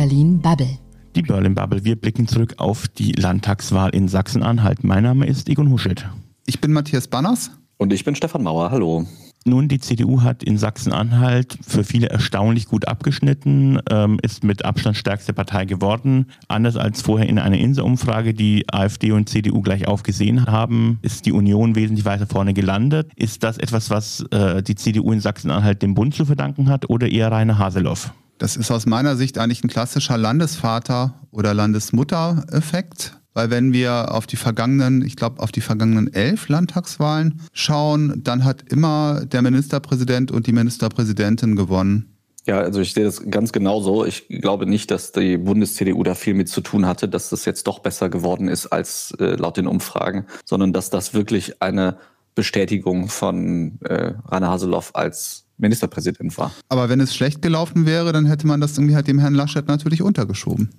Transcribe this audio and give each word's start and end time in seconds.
Berlin 0.00 0.40
Bubble. 0.40 0.78
Die 1.14 1.20
Berlin 1.20 1.54
Bubble. 1.54 1.84
Wir 1.84 1.94
blicken 1.94 2.26
zurück 2.26 2.54
auf 2.56 2.88
die 2.88 3.12
Landtagswahl 3.12 3.90
in 3.90 4.08
Sachsen-Anhalt. 4.08 4.82
Mein 4.82 5.02
Name 5.02 5.26
ist 5.26 5.46
Egon 5.50 5.70
Huschet. 5.70 6.08
Ich 6.46 6.58
bin 6.58 6.72
Matthias 6.72 7.06
Banners. 7.06 7.50
Und 7.76 7.92
ich 7.92 8.02
bin 8.02 8.14
Stefan 8.14 8.42
Mauer. 8.42 8.70
Hallo. 8.70 9.04
Nun, 9.44 9.68
die 9.68 9.78
CDU 9.78 10.22
hat 10.22 10.42
in 10.42 10.56
Sachsen-Anhalt 10.56 11.58
für 11.60 11.84
viele 11.84 12.08
erstaunlich 12.08 12.64
gut 12.64 12.88
abgeschnitten, 12.88 13.78
ähm, 13.90 14.18
ist 14.22 14.42
mit 14.42 14.64
Abstand 14.64 14.96
stärkste 14.96 15.34
Partei 15.34 15.66
geworden. 15.66 16.28
Anders 16.48 16.76
als 16.76 17.02
vorher 17.02 17.28
in 17.28 17.38
einer 17.38 17.58
Inselumfrage, 17.58 18.32
die 18.32 18.64
AfD 18.72 19.12
und 19.12 19.28
CDU 19.28 19.60
gleich 19.60 19.86
aufgesehen 19.86 20.46
haben, 20.46 20.98
ist 21.02 21.26
die 21.26 21.32
Union 21.32 21.74
wesentlich 21.74 22.06
weiter 22.06 22.26
vorne 22.26 22.54
gelandet. 22.54 23.12
Ist 23.16 23.42
das 23.42 23.58
etwas, 23.58 23.90
was 23.90 24.24
äh, 24.30 24.62
die 24.62 24.76
CDU 24.76 25.12
in 25.12 25.20
Sachsen-Anhalt 25.20 25.82
dem 25.82 25.92
Bund 25.92 26.14
zu 26.14 26.24
verdanken 26.24 26.70
hat 26.70 26.88
oder 26.88 27.06
eher 27.10 27.30
Rainer 27.30 27.58
Haseloff? 27.58 28.14
Das 28.40 28.56
ist 28.56 28.70
aus 28.70 28.86
meiner 28.86 29.16
Sicht 29.16 29.36
eigentlich 29.36 29.62
ein 29.62 29.68
klassischer 29.68 30.16
Landesvater- 30.16 31.12
oder 31.30 31.52
Landesmutter-Effekt. 31.52 33.18
Weil 33.34 33.50
wenn 33.50 33.74
wir 33.74 34.14
auf 34.14 34.26
die 34.26 34.36
vergangenen, 34.36 35.04
ich 35.04 35.14
glaube, 35.14 35.42
auf 35.42 35.52
die 35.52 35.60
vergangenen 35.60 36.10
elf 36.10 36.48
Landtagswahlen 36.48 37.42
schauen, 37.52 38.22
dann 38.24 38.44
hat 38.44 38.62
immer 38.72 39.26
der 39.26 39.42
Ministerpräsident 39.42 40.32
und 40.32 40.46
die 40.46 40.52
Ministerpräsidentin 40.52 41.54
gewonnen. 41.54 42.16
Ja, 42.46 42.60
also 42.60 42.80
ich 42.80 42.94
sehe 42.94 43.04
das 43.04 43.30
ganz 43.30 43.52
genauso. 43.52 44.06
Ich 44.06 44.26
glaube 44.28 44.64
nicht, 44.64 44.90
dass 44.90 45.12
die 45.12 45.36
Bundes-CDU 45.36 46.02
da 46.02 46.14
viel 46.14 46.32
mit 46.32 46.48
zu 46.48 46.62
tun 46.62 46.86
hatte, 46.86 47.10
dass 47.10 47.28
das 47.28 47.44
jetzt 47.44 47.66
doch 47.66 47.80
besser 47.80 48.08
geworden 48.08 48.48
ist 48.48 48.68
als 48.68 49.14
äh, 49.20 49.36
laut 49.36 49.58
den 49.58 49.66
Umfragen, 49.66 50.24
sondern 50.46 50.72
dass 50.72 50.88
das 50.88 51.12
wirklich 51.12 51.60
eine 51.60 51.98
Bestätigung 52.34 53.08
von 53.08 53.78
äh, 53.82 54.14
Rainer 54.24 54.48
Haseloff 54.48 54.92
als 54.94 55.44
Ministerpräsident 55.60 56.36
war. 56.38 56.52
Aber 56.68 56.88
wenn 56.88 57.00
es 57.00 57.14
schlecht 57.14 57.42
gelaufen 57.42 57.86
wäre, 57.86 58.12
dann 58.12 58.26
hätte 58.26 58.46
man 58.46 58.60
das 58.60 58.76
irgendwie 58.76 58.94
halt 58.94 59.08
dem 59.08 59.18
Herrn 59.18 59.34
Laschet 59.34 59.66
natürlich 59.68 60.02
untergeschoben. 60.02 60.70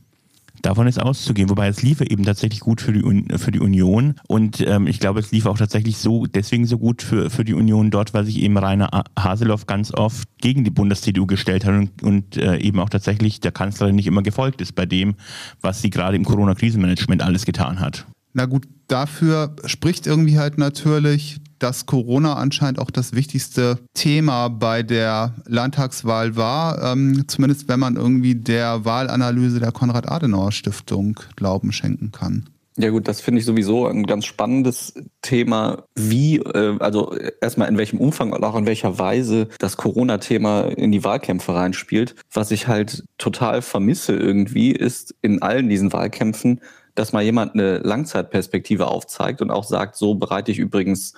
Davon 0.61 0.85
ist 0.85 1.01
auszugehen, 1.01 1.49
wobei 1.49 1.67
es 1.67 1.81
lief 1.81 2.01
eben 2.01 2.23
tatsächlich 2.23 2.59
gut 2.59 2.81
für 2.81 2.93
die, 2.93 3.37
für 3.37 3.51
die 3.51 3.59
Union 3.59 4.15
und 4.27 4.61
ähm, 4.61 4.85
ich 4.85 4.99
glaube, 4.99 5.19
es 5.19 5.31
lief 5.31 5.45
auch 5.47 5.57
tatsächlich 5.57 5.97
so 5.97 6.27
deswegen 6.27 6.67
so 6.67 6.77
gut 6.77 7.01
für, 7.01 7.29
für 7.29 7.43
die 7.43 7.53
Union 7.53 7.89
dort, 7.89 8.13
weil 8.13 8.25
sich 8.25 8.39
eben 8.39 8.57
Rainer 8.57 9.05
Haseloff 9.17 9.65
ganz 9.65 9.91
oft 9.91 10.27
gegen 10.39 10.63
die 10.63 10.69
Bundes-CDU 10.69 11.25
gestellt 11.25 11.65
hat 11.65 11.73
und, 11.73 12.03
und 12.03 12.37
äh, 12.37 12.57
eben 12.57 12.79
auch 12.79 12.89
tatsächlich 12.89 13.39
der 13.39 13.51
Kanzlerin 13.51 13.95
nicht 13.95 14.07
immer 14.07 14.21
gefolgt 14.21 14.61
ist 14.61 14.75
bei 14.75 14.85
dem, 14.85 15.15
was 15.61 15.81
sie 15.81 15.89
gerade 15.89 16.15
im 16.15 16.25
Corona-Krisenmanagement 16.25 17.23
alles 17.23 17.45
getan 17.45 17.79
hat. 17.79 18.05
Na 18.33 18.45
gut, 18.45 18.67
dafür 18.87 19.55
spricht 19.65 20.05
irgendwie 20.05 20.37
halt 20.37 20.57
natürlich, 20.57 21.39
dass 21.61 21.85
Corona 21.85 22.35
anscheinend 22.35 22.79
auch 22.79 22.91
das 22.91 23.13
wichtigste 23.13 23.79
Thema 23.93 24.49
bei 24.49 24.83
der 24.83 25.35
Landtagswahl 25.45 26.35
war, 26.35 26.81
ähm, 26.91 27.25
zumindest 27.27 27.67
wenn 27.67 27.79
man 27.79 27.95
irgendwie 27.95 28.35
der 28.35 28.83
Wahlanalyse 28.85 29.59
der 29.59 29.71
Konrad-Adenauer-Stiftung 29.71 31.19
Glauben 31.35 31.71
schenken 31.71 32.11
kann. 32.11 32.49
Ja 32.77 32.89
gut, 32.89 33.07
das 33.07 33.21
finde 33.21 33.39
ich 33.39 33.45
sowieso 33.45 33.85
ein 33.85 34.05
ganz 34.05 34.25
spannendes 34.25 34.93
Thema, 35.21 35.83
wie, 35.93 36.37
äh, 36.37 36.77
also 36.79 37.15
erstmal 37.41 37.67
in 37.67 37.77
welchem 37.77 37.99
Umfang 37.99 38.31
und 38.31 38.43
auch 38.43 38.55
in 38.55 38.65
welcher 38.65 38.97
Weise 38.97 39.49
das 39.59 39.77
Corona-Thema 39.77 40.61
in 40.61 40.91
die 40.91 41.03
Wahlkämpfe 41.03 41.53
reinspielt. 41.53 42.15
Was 42.33 42.49
ich 42.49 42.67
halt 42.67 43.03
total 43.17 43.61
vermisse 43.61 44.15
irgendwie, 44.15 44.71
ist 44.71 45.13
in 45.21 45.41
allen 45.41 45.69
diesen 45.69 45.93
Wahlkämpfen 45.93 46.61
dass 46.95 47.13
mal 47.13 47.23
jemand 47.23 47.53
eine 47.53 47.77
Langzeitperspektive 47.77 48.87
aufzeigt 48.87 49.41
und 49.41 49.51
auch 49.51 49.63
sagt, 49.63 49.95
so 49.95 50.15
bereite 50.15 50.51
ich 50.51 50.59
übrigens 50.59 51.13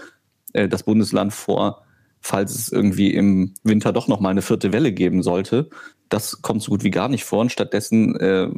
äh, 0.54 0.68
das 0.68 0.84
Bundesland 0.84 1.34
vor, 1.34 1.84
falls 2.22 2.56
es 2.56 2.72
irgendwie 2.72 3.14
im 3.14 3.54
Winter 3.64 3.92
doch 3.92 4.08
noch 4.08 4.20
mal 4.20 4.30
eine 4.30 4.42
vierte 4.42 4.72
Welle 4.74 4.92
geben 4.94 5.24
sollte. 5.24 5.70
Das 6.10 6.42
kommt 6.42 6.62
so 6.62 6.72
gut 6.72 6.84
wie 6.84 6.92
gar 6.92 7.10
nicht 7.10 7.24
vor 7.24 7.40
und 7.40 7.52
stattdessen 7.52 8.16
äh, 8.18 8.50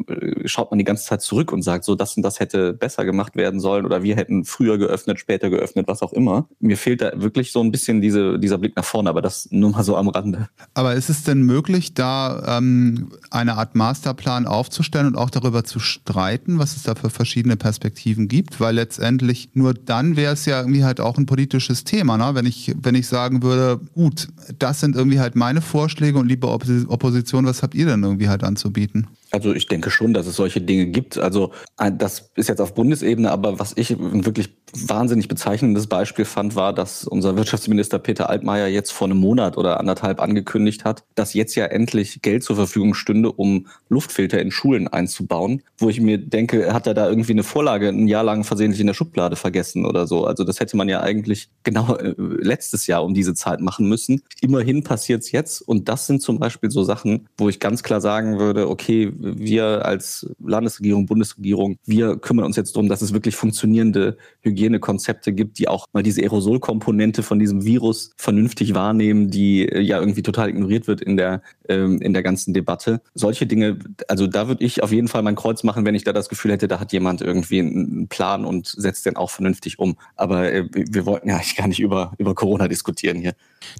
schaut 0.45 0.71
man 0.71 0.77
die 0.77 0.83
ganze 0.83 1.05
Zeit 1.05 1.21
zurück 1.21 1.51
und 1.51 1.61
sagt, 1.61 1.85
so 1.85 1.95
das 1.95 2.17
und 2.17 2.23
das 2.23 2.39
hätte 2.39 2.73
besser 2.73 3.05
gemacht 3.05 3.35
werden 3.35 3.59
sollen 3.59 3.85
oder 3.85 4.03
wir 4.03 4.15
hätten 4.15 4.45
früher 4.45 4.77
geöffnet, 4.77 5.19
später 5.19 5.49
geöffnet, 5.49 5.87
was 5.87 6.01
auch 6.01 6.13
immer. 6.13 6.47
Mir 6.59 6.77
fehlt 6.77 7.01
da 7.01 7.11
wirklich 7.15 7.51
so 7.51 7.61
ein 7.61 7.71
bisschen 7.71 8.01
diese, 8.01 8.39
dieser 8.39 8.57
Blick 8.57 8.75
nach 8.75 8.85
vorne, 8.85 9.09
aber 9.09 9.21
das 9.21 9.47
nur 9.51 9.71
mal 9.71 9.83
so 9.83 9.95
am 9.95 10.09
Rande. 10.09 10.49
Aber 10.73 10.95
ist 10.95 11.09
es 11.09 11.23
denn 11.23 11.43
möglich, 11.43 11.93
da 11.93 12.57
ähm, 12.57 13.09
eine 13.31 13.55
Art 13.55 13.75
Masterplan 13.75 14.45
aufzustellen 14.47 15.07
und 15.07 15.15
auch 15.17 15.29
darüber 15.29 15.63
zu 15.63 15.79
streiten, 15.79 16.59
was 16.59 16.75
es 16.75 16.83
da 16.83 16.95
für 16.95 17.09
verschiedene 17.09 17.57
Perspektiven 17.57 18.27
gibt? 18.27 18.59
Weil 18.59 18.75
letztendlich 18.75 19.49
nur 19.53 19.73
dann 19.73 20.15
wäre 20.15 20.33
es 20.33 20.45
ja 20.45 20.59
irgendwie 20.59 20.83
halt 20.83 20.99
auch 20.99 21.17
ein 21.17 21.25
politisches 21.25 21.83
Thema, 21.83 22.17
ne? 22.17 22.31
wenn, 22.33 22.45
ich, 22.45 22.73
wenn 22.81 22.95
ich 22.95 23.07
sagen 23.07 23.43
würde, 23.43 23.79
gut, 23.93 24.29
das 24.59 24.79
sind 24.79 24.95
irgendwie 24.95 25.19
halt 25.19 25.35
meine 25.35 25.61
Vorschläge 25.61 26.17
und 26.17 26.27
liebe 26.27 26.47
Opposition, 26.47 27.34
was 27.43 27.61
habt 27.61 27.75
ihr 27.75 27.85
denn 27.85 28.03
irgendwie 28.03 28.29
halt 28.29 28.43
anzubieten? 28.43 29.07
Also 29.31 29.53
ich 29.53 29.67
denke 29.67 29.91
schon, 29.91 30.13
dass 30.13 30.27
es 30.27 30.37
solche 30.37 30.61
Dinge 30.61 30.85
gibt. 30.85 31.17
Also 31.17 31.51
äh, 31.77 31.91
das 31.91 32.31
ist 32.35 32.47
jetzt 32.47 32.61
auf 32.61 32.73
Bundesebene, 32.73 33.29
aber 33.29 33.59
was 33.59 33.73
ich 33.75 33.97
wirklich 33.99 34.55
wahnsinnig 34.75 35.27
bezeichnendes 35.27 35.87
Beispiel 35.87 36.25
fand, 36.25 36.55
war, 36.55 36.73
dass 36.73 37.05
unser 37.05 37.35
Wirtschaftsminister 37.37 37.99
Peter 37.99 38.29
Altmaier 38.29 38.67
jetzt 38.67 38.91
vor 38.91 39.07
einem 39.07 39.17
Monat 39.17 39.57
oder 39.57 39.79
anderthalb 39.79 40.21
angekündigt 40.21 40.85
hat, 40.85 41.03
dass 41.15 41.33
jetzt 41.33 41.55
ja 41.55 41.65
endlich 41.65 42.21
Geld 42.21 42.43
zur 42.43 42.55
Verfügung 42.55 42.93
stünde, 42.93 43.31
um 43.31 43.67
Luftfilter 43.89 44.39
in 44.41 44.51
Schulen 44.51 44.87
einzubauen. 44.87 45.63
Wo 45.77 45.89
ich 45.89 45.99
mir 46.01 46.17
denke, 46.17 46.73
hat 46.73 46.87
er 46.87 46.93
da 46.93 47.09
irgendwie 47.09 47.33
eine 47.33 47.43
Vorlage 47.43 47.89
ein 47.89 48.07
Jahr 48.07 48.23
lang 48.23 48.43
versehentlich 48.43 48.81
in 48.81 48.87
der 48.87 48.93
Schublade 48.93 49.35
vergessen 49.35 49.85
oder 49.85 50.07
so. 50.07 50.25
Also 50.25 50.43
das 50.43 50.59
hätte 50.59 50.77
man 50.77 50.89
ja 50.89 51.01
eigentlich 51.01 51.49
genau 51.63 51.95
äh, 51.95 52.13
letztes 52.17 52.87
Jahr 52.87 53.03
um 53.03 53.13
diese 53.13 53.33
Zeit 53.33 53.61
machen 53.61 53.87
müssen. 53.87 54.21
Immerhin 54.41 54.83
passiert 54.83 55.23
es 55.23 55.31
jetzt 55.31 55.61
und 55.61 55.87
das 55.89 56.07
sind 56.07 56.21
zum 56.21 56.39
Beispiel 56.39 56.71
so 56.71 56.83
Sachen, 56.83 57.27
wo 57.37 57.49
ich 57.49 57.59
ganz 57.59 57.83
klar 57.83 58.01
sagen 58.01 58.39
würde, 58.39 58.69
okay, 58.69 59.11
wir 59.17 59.85
als 59.85 60.27
Landesregierung, 60.39 61.05
Bundesregierung, 61.05 61.77
wir 61.85 62.17
kümmern 62.17 62.45
uns 62.45 62.55
jetzt 62.55 62.75
darum, 62.75 62.89
dass 62.89 63.01
es 63.01 63.13
wirklich 63.13 63.35
funktionierende 63.35 64.17
Hygienekonzepte 64.65 65.33
gibt, 65.33 65.59
die 65.59 65.67
auch 65.67 65.87
mal 65.93 66.03
diese 66.03 66.21
Aerosolkomponente 66.21 67.23
von 67.23 67.39
diesem 67.39 67.63
Virus 67.63 68.11
vernünftig 68.17 68.73
wahrnehmen, 68.73 69.29
die 69.29 69.67
äh, 69.67 69.79
ja 69.79 69.99
irgendwie 69.99 70.23
total 70.23 70.49
ignoriert 70.49 70.87
wird 70.87 71.01
in 71.01 71.17
der, 71.17 71.41
ähm, 71.69 72.01
in 72.01 72.13
der 72.13 72.23
ganzen 72.23 72.53
Debatte. 72.53 73.01
Solche 73.13 73.45
Dinge, 73.45 73.79
also 74.07 74.27
da 74.27 74.47
würde 74.47 74.63
ich 74.63 74.83
auf 74.83 74.91
jeden 74.91 75.07
Fall 75.07 75.21
mein 75.21 75.35
Kreuz 75.35 75.63
machen, 75.63 75.85
wenn 75.85 75.95
ich 75.95 76.03
da 76.03 76.13
das 76.13 76.29
Gefühl 76.29 76.51
hätte, 76.51 76.67
da 76.67 76.79
hat 76.79 76.91
jemand 76.93 77.21
irgendwie 77.21 77.59
einen 77.59 78.07
Plan 78.07 78.45
und 78.45 78.67
setzt 78.67 79.05
den 79.05 79.15
auch 79.15 79.29
vernünftig 79.29 79.79
um. 79.79 79.95
Aber 80.15 80.51
äh, 80.51 80.67
wir 80.73 81.05
wollten 81.05 81.29
ja 81.29 81.35
eigentlich 81.35 81.55
gar 81.55 81.67
nicht 81.67 81.79
über, 81.79 82.13
über 82.17 82.35
Corona 82.35 82.67
diskutieren 82.67 83.17
hier. 83.17 83.33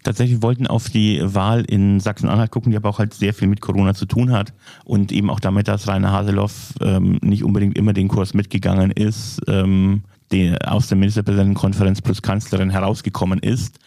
Tatsächlich 0.04 0.42
wollten 0.42 0.68
auf 0.68 0.90
die 0.90 1.22
Wahl 1.24 1.66
in 1.66 2.00
Sachsen-Anhalt 2.00 2.52
gucken, 2.52 2.72
die 2.72 2.78
aber 2.78 2.90
auch 2.90 3.00
halt 3.00 3.14
sehr 3.14 3.34
viel 3.34 3.48
mit 3.48 3.62
Corona 3.62 3.94
zu 3.94 4.06
tun 4.06 4.32
hat 4.32 4.54
und 4.84 5.12
eben 5.12 5.30
auch 5.30 5.40
damit, 5.40 5.68
dass 5.68 5.88
Rainer 5.88 6.12
Haseloff 6.12 6.74
ähm, 6.82 7.20
nicht 7.22 7.44
unbedingt 7.44 7.78
immer 7.78 7.94
den 7.94 8.08
Kurs 8.08 8.34
mitgegangen 8.34 8.92
ist, 8.92 9.42
ähm, 9.48 10.04
die 10.32 10.56
aus 10.62 10.88
der 10.88 10.98
Ministerpräsidentenkonferenz 10.98 12.02
plus 12.02 12.22
Kanzlerin 12.22 12.70
herausgekommen 12.70 13.40
ist. 13.40 13.80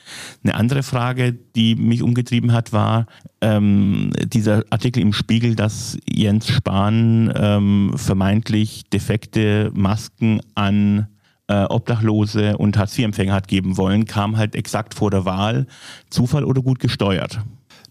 Eine 0.43 0.54
andere 0.54 0.82
Frage, 0.82 1.32
die 1.32 1.75
mich 1.75 2.03
umgetrieben 2.03 2.53
hat, 2.53 2.72
war 2.72 3.06
ähm, 3.41 4.10
dieser 4.25 4.65
Artikel 4.71 5.00
im 5.00 5.12
Spiegel, 5.12 5.54
dass 5.54 5.99
Jens 6.09 6.49
Spahn 6.49 7.32
ähm, 7.37 7.93
vermeintlich 7.97 8.84
defekte 8.91 9.71
Masken 9.75 10.41
an 10.54 11.09
äh, 11.49 11.65
Obdachlose 11.65 12.56
und 12.56 12.76
Hartz-IV-Empfänger 12.76 13.34
hat 13.34 13.49
geben 13.49 13.76
wollen, 13.76 14.05
kam 14.05 14.37
halt 14.37 14.55
exakt 14.55 14.94
vor 14.94 15.10
der 15.10 15.25
Wahl. 15.25 15.66
Zufall 16.10 16.44
oder 16.44 16.62
gut 16.62 16.78
gesteuert? 16.78 17.41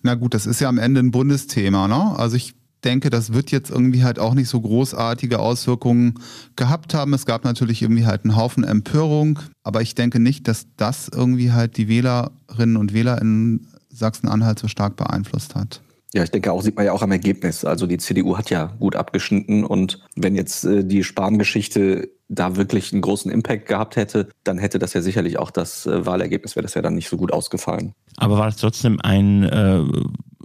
Na 0.03 0.15
gut, 0.15 0.33
das 0.33 0.45
ist 0.45 0.61
ja 0.61 0.69
am 0.69 0.77
Ende 0.77 1.01
ein 1.01 1.11
Bundesthema. 1.11 1.87
Ne? 1.87 2.17
Also 2.17 2.35
ich 2.35 2.53
denke, 2.83 3.09
das 3.09 3.33
wird 3.33 3.51
jetzt 3.51 3.69
irgendwie 3.69 4.03
halt 4.03 4.19
auch 4.19 4.33
nicht 4.33 4.49
so 4.49 4.61
großartige 4.61 5.39
Auswirkungen 5.39 6.15
gehabt 6.55 6.93
haben. 6.93 7.13
Es 7.13 7.25
gab 7.25 7.43
natürlich 7.43 7.81
irgendwie 7.81 8.05
halt 8.05 8.23
einen 8.23 8.35
Haufen 8.35 8.63
Empörung, 8.63 9.39
aber 9.63 9.81
ich 9.81 9.95
denke 9.95 10.19
nicht, 10.19 10.47
dass 10.47 10.67
das 10.77 11.09
irgendwie 11.09 11.51
halt 11.51 11.77
die 11.77 11.87
Wählerinnen 11.87 12.77
und 12.77 12.93
Wähler 12.93 13.21
in 13.21 13.67
Sachsen-Anhalt 13.89 14.59
so 14.59 14.67
stark 14.67 14.95
beeinflusst 14.95 15.55
hat. 15.55 15.81
Ja, 16.13 16.23
ich 16.23 16.31
denke 16.31 16.51
auch, 16.51 16.61
sieht 16.61 16.75
man 16.75 16.85
ja 16.85 16.93
auch 16.93 17.01
am 17.01 17.11
Ergebnis. 17.11 17.65
Also 17.65 17.85
die 17.85 17.97
CDU 17.97 18.37
hat 18.37 18.49
ja 18.49 18.73
gut 18.79 18.95
abgeschnitten 18.95 19.65
und 19.65 19.99
wenn 20.15 20.35
jetzt 20.35 20.63
äh, 20.63 20.85
die 20.85 21.03
Spahn-Geschichte 21.03 22.09
da 22.29 22.55
wirklich 22.55 22.93
einen 22.93 23.01
großen 23.01 23.31
Impact 23.31 23.67
gehabt 23.67 23.95
hätte, 23.95 24.29
dann 24.43 24.57
hätte 24.57 24.79
das 24.79 24.93
ja 24.93 25.01
sicherlich 25.01 25.37
auch 25.37 25.51
das 25.51 25.85
äh, 25.85 26.05
Wahlergebnis, 26.05 26.55
wäre 26.55 26.63
das 26.63 26.75
ja 26.75 26.81
dann 26.81 26.95
nicht 26.95 27.09
so 27.09 27.17
gut 27.17 27.33
ausgefallen. 27.33 27.93
Aber 28.17 28.37
war 28.37 28.47
es 28.47 28.57
trotzdem 28.57 28.99
ein 29.01 29.43
äh, 29.43 29.83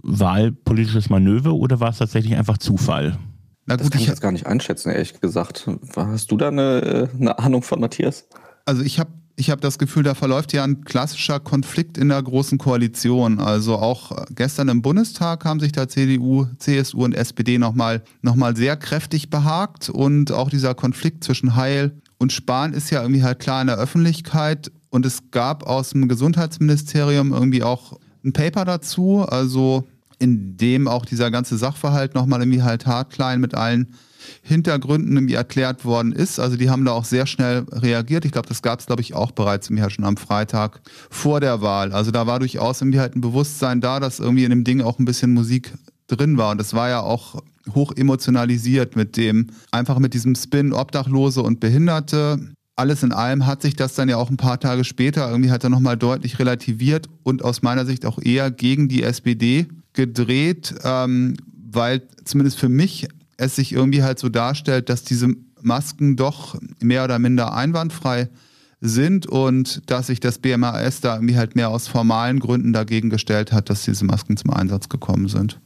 wahlpolitisches 0.03 1.09
Manöver 1.09 1.53
oder 1.53 1.79
war 1.79 1.89
es 1.89 1.97
tatsächlich 1.97 2.35
einfach 2.35 2.57
Zufall? 2.57 3.17
Na 3.65 3.75
gut, 3.75 3.85
das 3.85 3.91
kann 3.91 4.01
ich 4.01 4.07
jetzt 4.07 4.21
gar 4.21 4.31
nicht 4.31 4.45
einschätzen, 4.45 4.91
ehrlich 4.91 5.19
gesagt. 5.21 5.69
Hast 5.95 6.31
du 6.31 6.37
da 6.37 6.49
eine, 6.49 7.09
äh, 7.13 7.17
eine 7.19 7.39
Ahnung 7.39 7.63
von 7.63 7.79
Matthias? 7.79 8.27
Also 8.65 8.83
ich 8.83 8.99
habe 8.99 9.11
ich 9.35 9.49
habe 9.49 9.61
das 9.61 9.79
Gefühl, 9.79 10.03
da 10.03 10.13
verläuft 10.13 10.53
ja 10.53 10.63
ein 10.63 10.83
klassischer 10.83 11.39
Konflikt 11.39 11.97
in 11.97 12.09
der 12.09 12.21
großen 12.21 12.59
Koalition. 12.59 13.39
Also 13.39 13.77
auch 13.77 14.25
gestern 14.29 14.69
im 14.69 14.83
Bundestag 14.83 15.43
haben 15.45 15.59
sich 15.59 15.71
da 15.71 15.87
CDU, 15.87 16.45
CSU 16.59 17.03
und 17.03 17.13
SPD 17.13 17.57
nochmal 17.57 18.03
noch 18.21 18.35
mal 18.35 18.55
sehr 18.55 18.77
kräftig 18.77 19.31
behagt. 19.31 19.89
Und 19.89 20.31
auch 20.31 20.49
dieser 20.49 20.75
Konflikt 20.75 21.23
zwischen 21.23 21.55
Heil 21.55 21.99
und 22.19 22.31
Spahn 22.31 22.73
ist 22.73 22.91
ja 22.91 23.01
irgendwie 23.01 23.23
halt 23.23 23.39
klar 23.39 23.61
in 23.61 23.67
der 23.67 23.77
Öffentlichkeit. 23.77 24.71
Und 24.89 25.05
es 25.05 25.31
gab 25.31 25.63
aus 25.63 25.89
dem 25.89 26.07
Gesundheitsministerium 26.07 27.33
irgendwie 27.33 27.63
auch 27.63 27.97
ein 28.23 28.33
Paper 28.33 28.65
dazu. 28.65 29.25
Also 29.27 29.87
in 30.23 30.55
dem 30.55 30.87
auch 30.87 31.05
dieser 31.05 31.31
ganze 31.31 31.57
Sachverhalt 31.57 32.15
nochmal 32.15 32.39
irgendwie 32.39 32.63
halt 32.63 32.87
haarklein 32.87 33.41
mit 33.41 33.55
allen 33.55 33.93
Hintergründen 34.41 35.17
irgendwie 35.17 35.33
erklärt 35.33 35.83
worden 35.83 36.13
ist. 36.13 36.39
Also 36.39 36.55
die 36.55 36.69
haben 36.69 36.85
da 36.85 36.93
auch 36.93 37.03
sehr 37.03 37.25
schnell 37.25 37.65
reagiert. 37.69 38.23
Ich 38.23 38.31
glaube, 38.31 38.47
das 38.47 38.61
gab 38.61 38.79
es, 38.79 38.85
glaube 38.85 39.01
ich, 39.01 39.13
auch 39.15 39.31
bereits 39.31 39.67
irgendwie 39.67 39.83
halt 39.83 39.91
schon 39.91 40.05
am 40.05 40.15
Freitag 40.15 40.79
vor 41.09 41.41
der 41.41 41.61
Wahl. 41.61 41.91
Also 41.91 42.11
da 42.11 42.25
war 42.25 42.39
durchaus 42.39 42.79
irgendwie 42.79 43.01
halt 43.01 43.17
ein 43.17 43.21
Bewusstsein 43.21 43.81
da, 43.81 43.99
dass 43.99 44.21
irgendwie 44.21 44.45
in 44.45 44.49
dem 44.49 44.63
Ding 44.63 44.81
auch 44.81 44.97
ein 44.97 45.03
bisschen 45.03 45.33
Musik 45.33 45.73
drin 46.07 46.37
war. 46.37 46.51
Und 46.51 46.57
das 46.57 46.73
war 46.73 46.87
ja 46.87 47.01
auch 47.01 47.41
hoch 47.75 47.91
emotionalisiert 47.97 48.95
mit 48.95 49.17
dem, 49.17 49.47
einfach 49.71 49.99
mit 49.99 50.13
diesem 50.13 50.35
Spin 50.35 50.71
Obdachlose 50.71 51.43
und 51.43 51.59
Behinderte. 51.59 52.39
Alles 52.77 53.03
in 53.03 53.11
allem 53.11 53.45
hat 53.45 53.61
sich 53.61 53.75
das 53.75 53.93
dann 53.93 54.07
ja 54.07 54.15
auch 54.15 54.29
ein 54.29 54.37
paar 54.37 54.61
Tage 54.61 54.85
später 54.85 55.29
irgendwie 55.29 55.51
hat 55.51 55.65
er 55.65 55.69
nochmal 55.69 55.97
deutlich 55.97 56.39
relativiert 56.39 57.09
und 57.23 57.43
aus 57.43 57.61
meiner 57.61 57.85
Sicht 57.85 58.05
auch 58.05 58.19
eher 58.21 58.51
gegen 58.51 58.87
die 58.87 59.03
SPD 59.03 59.67
gedreht, 59.93 60.75
ähm, 60.83 61.35
weil 61.71 62.01
zumindest 62.25 62.59
für 62.59 62.69
mich 62.69 63.07
es 63.37 63.55
sich 63.55 63.73
irgendwie 63.73 64.03
halt 64.03 64.19
so 64.19 64.29
darstellt, 64.29 64.89
dass 64.89 65.03
diese 65.03 65.29
Masken 65.61 66.15
doch 66.15 66.59
mehr 66.81 67.03
oder 67.03 67.19
minder 67.19 67.53
einwandfrei 67.53 68.29
sind 68.81 69.25
und 69.27 69.89
dass 69.89 70.07
sich 70.07 70.19
das 70.19 70.39
BMAS 70.39 70.99
da 70.99 71.15
irgendwie 71.15 71.37
halt 71.37 71.55
mehr 71.55 71.69
aus 71.69 71.87
formalen 71.87 72.39
Gründen 72.39 72.73
dagegen 72.73 73.09
gestellt 73.09 73.53
hat, 73.53 73.69
dass 73.69 73.83
diese 73.83 74.03
Masken 74.03 74.35
zum 74.35 74.51
Einsatz 74.51 74.89
gekommen 74.89 75.29
sind. 75.29 75.59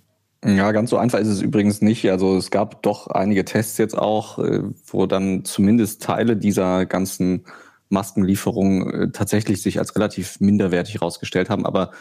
Ja, 0.45 0.71
ganz 0.71 0.91
so 0.91 0.97
einfach 0.97 1.17
ist 1.17 1.27
es 1.27 1.41
übrigens 1.41 1.81
nicht. 1.81 2.09
Also 2.11 2.37
es 2.37 2.51
gab 2.51 2.83
doch 2.83 3.07
einige 3.07 3.43
Tests 3.43 3.79
jetzt 3.79 3.97
auch, 3.97 4.37
äh, 4.37 4.61
wo 4.85 5.07
dann 5.07 5.43
zumindest 5.45 6.03
Teile 6.03 6.37
dieser 6.37 6.85
ganzen 6.85 7.45
Maskenlieferung 7.89 8.89
äh, 8.91 9.11
tatsächlich 9.11 9.63
sich 9.63 9.79
als 9.79 9.95
relativ 9.95 10.39
minderwertig 10.39 10.95
herausgestellt 10.95 11.49
haben. 11.49 11.65
Aber 11.65 11.91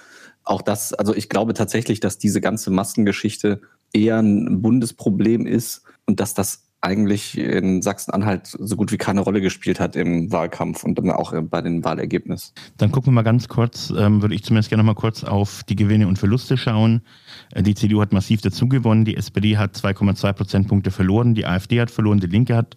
auch 0.46 0.62
das, 0.62 0.94
also 0.94 1.14
ich 1.14 1.28
glaube 1.28 1.52
tatsächlich, 1.52 2.00
dass 2.00 2.18
diese 2.18 2.40
ganze 2.40 2.70
Maskengeschichte 2.70 3.60
eher 3.92 4.18
ein 4.18 4.62
Bundesproblem 4.62 5.46
ist 5.46 5.82
und 6.06 6.20
dass 6.20 6.34
das 6.34 6.62
eigentlich 6.82 7.36
in 7.36 7.82
Sachsen-Anhalt 7.82 8.46
so 8.46 8.76
gut 8.76 8.92
wie 8.92 8.96
keine 8.96 9.20
Rolle 9.20 9.40
gespielt 9.40 9.80
hat 9.80 9.96
im 9.96 10.30
Wahlkampf 10.30 10.84
und 10.84 10.96
dann 10.98 11.10
auch 11.10 11.34
bei 11.42 11.60
den 11.60 11.82
Wahlergebnissen. 11.84 12.54
Dann 12.76 12.92
gucken 12.92 13.08
wir 13.08 13.14
mal 13.14 13.22
ganz 13.22 13.48
kurz, 13.48 13.92
ähm, 13.96 14.22
würde 14.22 14.34
ich 14.34 14.44
zumindest 14.44 14.68
gerne 14.68 14.84
noch 14.84 14.94
mal 14.94 15.00
kurz 15.00 15.24
auf 15.24 15.64
die 15.64 15.74
Gewinne 15.74 16.06
und 16.06 16.18
Verluste 16.18 16.56
schauen. 16.56 17.02
Äh, 17.52 17.62
die 17.64 17.74
CDU 17.74 18.00
hat 18.00 18.12
massiv 18.12 18.40
dazugewonnen, 18.42 19.04
die 19.04 19.16
SPD 19.16 19.56
hat 19.56 19.74
2,2 19.74 20.32
Prozentpunkte 20.32 20.90
verloren, 20.92 21.34
die 21.34 21.46
AfD 21.46 21.80
hat 21.80 21.90
verloren, 21.90 22.20
die 22.20 22.28
Linke 22.28 22.54
hat 22.54 22.76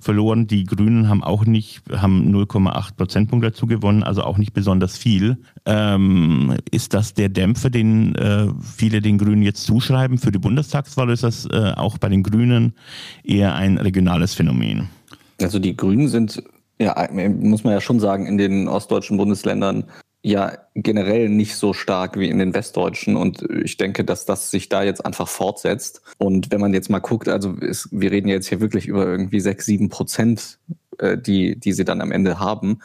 verloren. 0.00 0.46
Die 0.46 0.64
Grünen 0.64 1.08
haben 1.08 1.22
auch 1.22 1.44
nicht, 1.44 1.82
haben 1.90 2.34
0,8 2.34 2.96
Prozentpunkte 2.96 3.50
dazu 3.50 3.66
gewonnen, 3.66 4.02
also 4.02 4.22
auch 4.22 4.38
nicht 4.38 4.52
besonders 4.52 4.96
viel. 4.96 5.38
Ähm, 5.66 6.56
ist 6.70 6.94
das 6.94 7.14
der 7.14 7.28
Dämpfer, 7.28 7.70
den 7.70 8.14
äh, 8.14 8.48
viele 8.60 9.00
den 9.00 9.18
Grünen 9.18 9.42
jetzt 9.42 9.64
zuschreiben 9.64 10.18
für 10.18 10.32
die 10.32 10.38
Bundestagswahl? 10.38 11.10
Ist 11.10 11.22
das 11.22 11.46
äh, 11.46 11.72
auch 11.76 11.98
bei 11.98 12.08
den 12.08 12.22
Grünen 12.22 12.74
eher 13.22 13.54
ein 13.54 13.78
regionales 13.78 14.34
Phänomen? 14.34 14.88
Also 15.40 15.58
die 15.58 15.76
Grünen 15.76 16.08
sind, 16.08 16.42
ja, 16.78 17.08
muss 17.12 17.64
man 17.64 17.72
ja 17.72 17.80
schon 17.80 18.00
sagen, 18.00 18.26
in 18.26 18.38
den 18.38 18.68
ostdeutschen 18.68 19.16
Bundesländern 19.16 19.84
ja 20.24 20.56
generell 20.74 21.28
nicht 21.28 21.54
so 21.54 21.74
stark 21.74 22.18
wie 22.18 22.30
in 22.30 22.38
den 22.38 22.54
westdeutschen 22.54 23.14
und 23.14 23.42
ich 23.62 23.76
denke, 23.76 24.04
dass 24.04 24.24
das 24.24 24.50
sich 24.50 24.70
da 24.70 24.82
jetzt 24.82 25.04
einfach 25.04 25.28
fortsetzt. 25.28 26.00
Und 26.16 26.50
wenn 26.50 26.62
man 26.62 26.72
jetzt 26.72 26.88
mal 26.88 27.00
guckt, 27.00 27.28
also 27.28 27.52
ist, 27.52 27.90
wir 27.92 28.10
reden 28.10 28.28
jetzt 28.28 28.48
hier 28.48 28.60
wirklich 28.60 28.86
über 28.86 29.06
irgendwie 29.06 29.40
sechs, 29.40 29.66
sieben 29.66 29.90
Prozent, 29.90 30.58
äh, 30.98 31.18
die, 31.18 31.60
die 31.60 31.74
sie 31.74 31.84
dann 31.84 32.00
am 32.00 32.10
Ende 32.10 32.38
haben. 32.38 32.78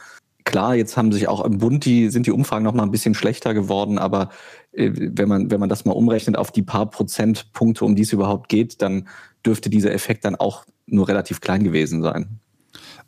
Klar, 0.44 0.74
jetzt 0.74 0.98
haben 0.98 1.12
sich 1.12 1.28
auch 1.28 1.42
im 1.42 1.58
Bund 1.58 1.86
die, 1.86 2.10
sind 2.10 2.26
die 2.26 2.32
Umfragen 2.32 2.64
noch 2.64 2.74
mal 2.74 2.82
ein 2.82 2.90
bisschen 2.90 3.14
schlechter 3.14 3.54
geworden, 3.54 3.96
aber 3.98 4.28
äh, 4.72 4.90
wenn 4.92 5.28
man, 5.28 5.50
wenn 5.50 5.60
man 5.60 5.70
das 5.70 5.86
mal 5.86 5.92
umrechnet 5.92 6.36
auf 6.36 6.52
die 6.52 6.62
paar 6.62 6.90
Prozentpunkte, 6.90 7.86
um 7.86 7.96
die 7.96 8.02
es 8.02 8.12
überhaupt 8.12 8.50
geht, 8.50 8.82
dann 8.82 9.08
dürfte 9.46 9.70
dieser 9.70 9.92
Effekt 9.94 10.26
dann 10.26 10.36
auch 10.36 10.66
nur 10.84 11.08
relativ 11.08 11.40
klein 11.40 11.64
gewesen 11.64 12.02
sein. 12.02 12.38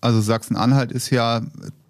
Also 0.01 0.23
Sachsen-Anhalt 0.23 0.91
ist 0.91 1.11
ja 1.11 1.43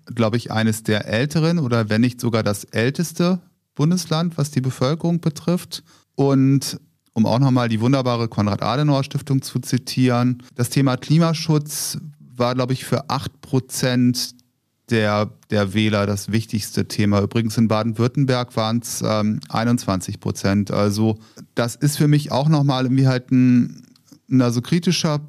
glaube 0.07 0.37
ich, 0.37 0.51
eines 0.51 0.83
der 0.83 1.07
älteren 1.07 1.59
oder 1.59 1.89
wenn 1.89 2.01
nicht 2.01 2.21
sogar 2.21 2.43
das 2.43 2.65
älteste 2.65 3.41
Bundesland, 3.75 4.37
was 4.39 4.51
die 4.51 4.61
Bevölkerung 4.61 5.21
betrifft. 5.21 5.83
Und 6.15 6.81
um 7.15 7.27
auch 7.27 7.39
nochmal 7.39 7.69
die 7.69 7.81
wunderbare 7.81 8.29
Konrad-Adenauer-Stiftung 8.29 9.43
zu 9.43 9.61
zitieren, 9.61 10.43
das 10.55 10.71
Thema 10.71 10.97
Klimaschutz 10.97 11.99
war, 12.19 12.55
glaube 12.55 12.73
ich, 12.73 12.85
für 12.85 13.11
8 13.11 13.41
Prozent 13.41 14.35
der, 14.91 15.31
der 15.51 15.75
Wähler 15.75 16.07
das 16.07 16.33
wichtigste 16.33 16.87
Thema. 16.87 17.21
Übrigens 17.21 17.57
in 17.57 17.69
Baden-Württemberg 17.69 18.57
waren 18.57 18.81
es 18.83 19.03
ähm, 19.05 19.41
21 19.49 20.21
Prozent. 20.21 20.71
Also 20.71 21.19
das 21.55 21.77
ist 21.77 21.97
für 21.97 22.09
mich 22.09 22.33
auch 22.33 22.49
nochmal 22.49 22.85
irgendwie 22.85 23.07
halt 23.07 23.31
ein, 23.31 23.83
ein 24.31 24.43
also 24.43 24.61
kritischer 24.61 25.21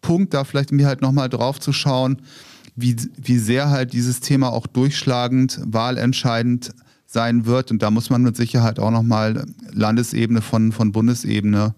Punkt, 0.00 0.34
da 0.34 0.44
vielleicht 0.44 0.70
irgendwie 0.70 0.86
halt 0.86 1.02
nochmal 1.02 1.28
drauf 1.28 1.60
zu 1.60 1.72
schauen, 1.72 2.22
wie, 2.74 2.96
wie 3.16 3.38
sehr 3.38 3.70
halt 3.70 3.92
dieses 3.92 4.20
Thema 4.20 4.52
auch 4.52 4.66
durchschlagend, 4.66 5.60
wahlentscheidend 5.64 6.72
sein 7.06 7.46
wird. 7.46 7.70
Und 7.70 7.82
da 7.82 7.90
muss 7.90 8.10
man 8.10 8.22
mit 8.22 8.36
Sicherheit 8.36 8.78
auch 8.78 8.90
nochmal 8.90 9.46
Landesebene 9.72 10.40
von, 10.40 10.72
von 10.72 10.92
Bundesebene 10.92 11.74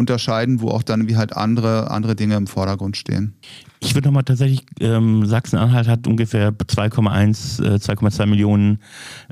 unterscheiden, 0.00 0.62
wo 0.62 0.70
auch 0.70 0.82
dann 0.82 1.08
wie 1.08 1.16
halt 1.16 1.36
andere, 1.36 1.90
andere 1.90 2.16
Dinge 2.16 2.34
im 2.36 2.46
Vordergrund 2.46 2.96
stehen. 2.96 3.34
Ich 3.80 3.94
würde 3.94 4.08
nochmal 4.08 4.24
tatsächlich, 4.24 4.64
ähm, 4.80 5.26
Sachsen-Anhalt 5.26 5.88
hat 5.88 6.06
ungefähr 6.06 6.52
2,1, 6.52 7.62
äh, 7.62 7.78
2,2 7.78 8.26
Millionen 8.26 8.78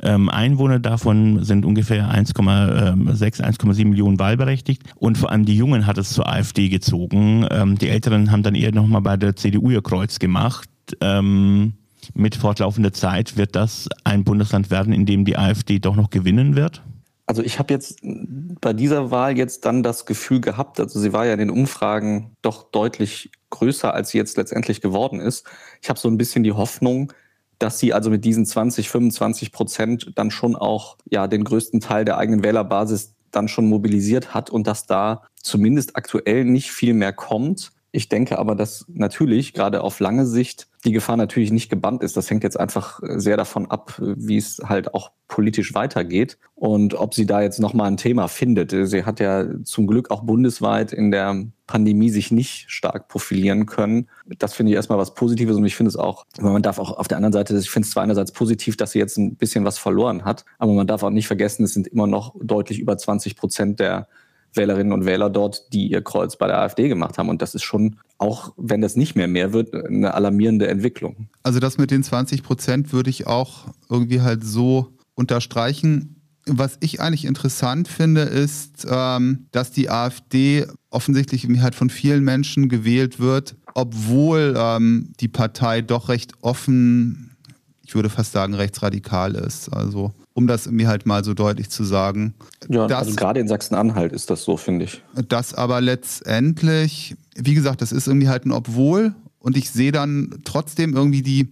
ähm, 0.03 0.29
Einwohner, 0.29 0.79
davon 0.79 1.43
sind 1.43 1.65
ungefähr 1.65 2.11
1,6, 2.11 3.41
1,7 3.43 3.85
Millionen 3.87 4.19
wahlberechtigt 4.19 4.83
und 4.97 5.17
vor 5.17 5.31
allem 5.33 5.47
die 5.47 5.57
Jungen 5.57 5.87
hat 5.87 5.97
es 5.97 6.11
zur 6.11 6.29
AfD 6.29 6.69
gezogen. 6.69 7.47
Ähm, 7.51 7.79
die 7.79 7.89
Älteren 7.89 8.31
haben 8.31 8.43
dann 8.43 8.55
eher 8.55 8.73
nochmal 8.73 9.01
bei 9.01 9.17
der 9.17 9.37
CDU 9.37 9.71
ihr 9.71 9.83
Kreuz 9.83 10.19
gemacht 10.19 10.69
ähm, 11.01 11.75
mit 12.15 12.37
fortlaufender 12.37 12.93
Zeit 12.93 13.37
wird 13.37 13.55
das 13.57 13.89
ein 14.05 14.25
Bundesland 14.25 14.71
werden, 14.71 14.93
in 14.93 15.07
dem 15.07 15.25
die 15.25 15.37
AfD 15.37 15.79
doch 15.79 15.97
noch 15.97 16.11
gewinnen 16.11 16.57
wird? 16.57 16.83
Also 17.27 17.43
ich 17.43 17.59
habe 17.59 17.75
jetzt 17.75 18.01
bei 18.03 18.73
dieser 18.73 19.11
Wahl 19.11 19.37
jetzt 19.37 19.67
dann 19.67 19.83
das 19.83 20.07
Gefühl 20.07 20.41
gehabt, 20.41 20.81
also 20.81 20.99
sie 20.99 21.13
war 21.13 21.27
ja 21.27 21.35
in 21.35 21.39
den 21.39 21.51
Umfragen 21.51 22.35
doch 22.41 22.71
deutlich 22.71 23.31
größer, 23.51 23.93
als 23.93 24.11
sie 24.11 24.19
jetzt 24.19 24.39
letztendlich 24.39 24.81
geworden 24.81 25.21
ist. 25.21 25.47
Ich 25.83 25.91
habe 25.91 25.99
so 25.99 26.09
ein 26.09 26.17
bisschen 26.17 26.43
die 26.43 26.53
Hoffnung, 26.53 27.13
dass 27.59 27.79
sie 27.79 27.93
also 27.93 28.09
mit 28.09 28.25
diesen 28.25 28.47
20, 28.47 28.89
25 28.89 29.53
Prozent 29.53 30.13
dann 30.15 30.31
schon 30.31 30.57
auch 30.57 30.97
ja 31.11 31.27
den 31.27 31.45
größten 31.45 31.81
Teil 31.81 32.07
der 32.07 32.17
eigenen 32.17 32.43
Wählerbasis 32.43 33.15
dann 33.31 33.49
schon 33.49 33.69
mobilisiert 33.69 34.33
hat 34.33 34.49
und 34.49 34.67
dass 34.67 34.87
da 34.87 35.23
zumindest 35.35 35.97
aktuell 35.97 36.45
nicht 36.45 36.71
viel 36.71 36.95
mehr 36.95 37.13
kommt. 37.13 37.73
Ich 37.91 38.09
denke 38.09 38.39
aber, 38.39 38.55
dass 38.55 38.85
natürlich 38.89 39.55
gerade 39.55 39.83
auf 39.83 39.99
lange 39.99 40.27
Sicht 40.27 40.69
die 40.85 40.93
Gefahr 40.93 41.17
natürlich 41.17 41.51
nicht 41.51 41.71
gebannt 41.71 42.03
ist. 42.03 42.17
Das 42.17 42.31
hängt 42.31 42.45
jetzt 42.45 42.61
einfach 42.61 43.03
äh, 43.03 43.19
sehr 43.19 43.37
davon 43.37 43.71
ab, 43.71 43.95
wie 43.99 44.37
es 44.37 44.61
halt 44.63 44.95
auch 44.95 45.11
politisch 45.27 45.75
weitergeht 45.75 46.39
und 46.55 46.95
ob 46.95 47.15
sie 47.15 47.27
da 47.27 47.43
jetzt 47.43 47.61
nochmal 47.61 47.89
ein 47.89 47.97
Thema 47.97 48.29
findet. 48.29 48.71
Sie 48.71 49.05
hat 49.05 49.21
ja 49.21 49.45
zum 49.65 49.87
Glück 49.87 50.11
auch 50.11 50.23
bundesweit 50.23 50.93
in 50.93 51.11
der 51.11 51.47
Pandemie 51.67 52.11
sich 52.11 52.31
nicht 52.31 52.71
stark 52.71 53.09
profilieren 53.09 53.67
können. 53.67 54.09
Das 54.39 54.55
finde 54.55 54.73
ich 54.73 54.77
erstmal 54.77 54.99
was 54.99 55.15
Positives 55.15 55.57
und 55.57 55.65
ich 55.65 55.77
finde 55.77 55.89
es 55.89 55.97
auch, 55.97 56.27
man 56.41 56.63
darf 56.63 56.79
auch 56.79 56.97
auf 56.97 57.09
der 57.09 57.19
anderen 57.19 57.33
Seite, 57.33 57.57
ich 57.57 57.71
finde 57.71 57.87
es 57.87 57.93
zwar 57.93 58.03
einerseits 58.03 58.33
positiv, 58.33 58.77
dass 58.77 58.93
sie 58.93 58.99
jetzt 58.99 59.19
ein 59.19 59.37
bisschen 59.37 59.65
was 59.65 59.79
verloren 59.79 60.25
hat, 60.25 60.45
aber 60.59 60.73
man 60.73 60.87
darf 60.87 61.03
auch 61.03 61.11
nicht 61.11 61.27
vergessen, 61.27 61.65
es 61.65 61.75
sind 61.75 61.87
immer 61.87 62.07
noch 62.07 62.35
deutlich 62.41 62.81
über 62.81 62.97
20 62.97 63.37
Prozent 63.37 63.81
der 63.81 64.09
Wählerinnen 64.55 64.93
und 64.93 65.07
Wähler 65.07 65.31
dort, 65.31 65.73
die 65.73 65.91
ihr 65.91 66.03
Kreuz 66.03 66.37
bei 66.37 66.47
der 66.47 66.59
AfD 66.59 66.89
gemacht 66.89 67.19
haben. 67.19 67.29
Und 67.29 67.43
das 67.43 67.55
ist 67.55 67.63
schon, 67.63 67.97
auch 68.19 68.53
wenn 68.57 68.81
das 68.81 68.97
nicht 68.97 69.15
mehr 69.15 69.29
mehr 69.29 69.53
wird, 69.53 69.75
eine 69.75 70.15
alarmierende 70.15 70.69
Entwicklung. 70.69 71.29
Also 71.43 71.61
das 71.61 71.79
mit 71.79 71.91
den 71.91 72.03
20 72.03 72.43
Prozent 72.43 72.93
würde 72.93 73.11
ich 73.11 73.27
auch 73.27 73.67
irgendwie 73.89 74.21
halt 74.21 74.45
so 74.45 74.89
unterstreichen. 75.15 76.17
Was 76.47 76.79
ich 76.81 77.01
eigentlich 77.01 77.27
interessant 77.27 77.89
finde, 77.89 78.23
ist, 78.23 78.87
ähm, 78.91 79.47
dass 79.53 79.71
die 79.71 79.91
AfD 79.91 80.67
offensichtlich 80.91 81.47
halt 81.61 81.75
von 81.75 81.91
vielen 81.91 82.25
Menschen 82.25 82.69
gewählt 82.69 83.21
wird, 83.21 83.57
obwohl 83.75 84.55
ähm, 84.57 85.13
die 85.21 85.29
Partei 85.29 85.83
doch 85.83 86.09
recht 86.09 86.33
offen, 86.41 87.37
ich 87.85 87.95
würde 87.95 88.09
fast 88.09 88.33
sagen, 88.33 88.55
rechtsradikal 88.55 89.35
ist. 89.35 89.69
Also 89.69 90.13
um 90.39 90.47
das 90.47 90.67
irgendwie 90.67 90.87
halt 90.87 91.05
mal 91.05 91.25
so 91.25 91.35
deutlich 91.35 91.69
zu 91.69 91.83
sagen. 91.83 92.33
Ja, 92.69 92.87
dass, 92.87 93.09
also 93.09 93.17
gerade 93.17 93.41
in 93.41 93.49
Sachsen-Anhalt 93.49 94.13
ist 94.13 94.31
das 94.31 94.45
so, 94.45 94.57
finde 94.57 94.85
ich. 94.85 95.03
Das 95.27 95.53
aber 95.53 95.81
letztendlich, 95.81 97.17
wie 97.35 97.55
gesagt, 97.55 97.83
das 97.83 97.91
ist 97.91 98.07
irgendwie 98.07 98.29
halt 98.29 98.47
ein 98.47 98.53
Obwohl 98.53 99.17
und 99.41 99.57
ich 99.57 99.69
sehe 99.69 99.91
dann 99.91 100.39
trotzdem 100.45 100.95
irgendwie 100.95 101.23
die, 101.23 101.49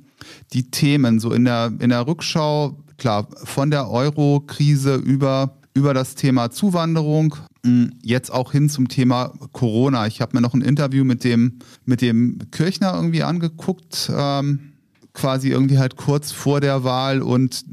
die 0.53 0.71
Themen 0.71 1.19
so 1.19 1.33
in 1.33 1.45
der, 1.45 1.73
in 1.81 1.91
der 1.91 2.07
Rückschau, 2.07 2.79
klar, 2.97 3.27
von 3.43 3.73
der 3.73 3.91
Euro-Krise 3.91 4.95
über, 4.95 5.57
über 5.75 5.93
das 5.93 6.15
Thema 6.15 6.53
Zuwanderung, 6.53 7.35
hm, 7.65 7.91
jetzt 8.05 8.33
auch 8.33 8.53
hin 8.53 8.69
zum 8.69 8.87
Thema 8.87 9.33
Corona. 9.51 10.07
Ich 10.07 10.21
habe 10.21 10.37
mir 10.37 10.41
noch 10.41 10.55
ein 10.55 10.63
Interview 10.63 11.03
mit 11.03 11.25
dem, 11.25 11.59
mit 11.85 12.03
dem 12.03 12.39
Kirchner 12.53 12.95
irgendwie 12.95 13.25
angeguckt, 13.25 14.13
ähm, 14.17 14.75
quasi 15.13 15.49
irgendwie 15.49 15.79
halt 15.79 15.97
kurz 15.97 16.31
vor 16.31 16.61
der 16.61 16.85
Wahl 16.85 17.21
und 17.21 17.65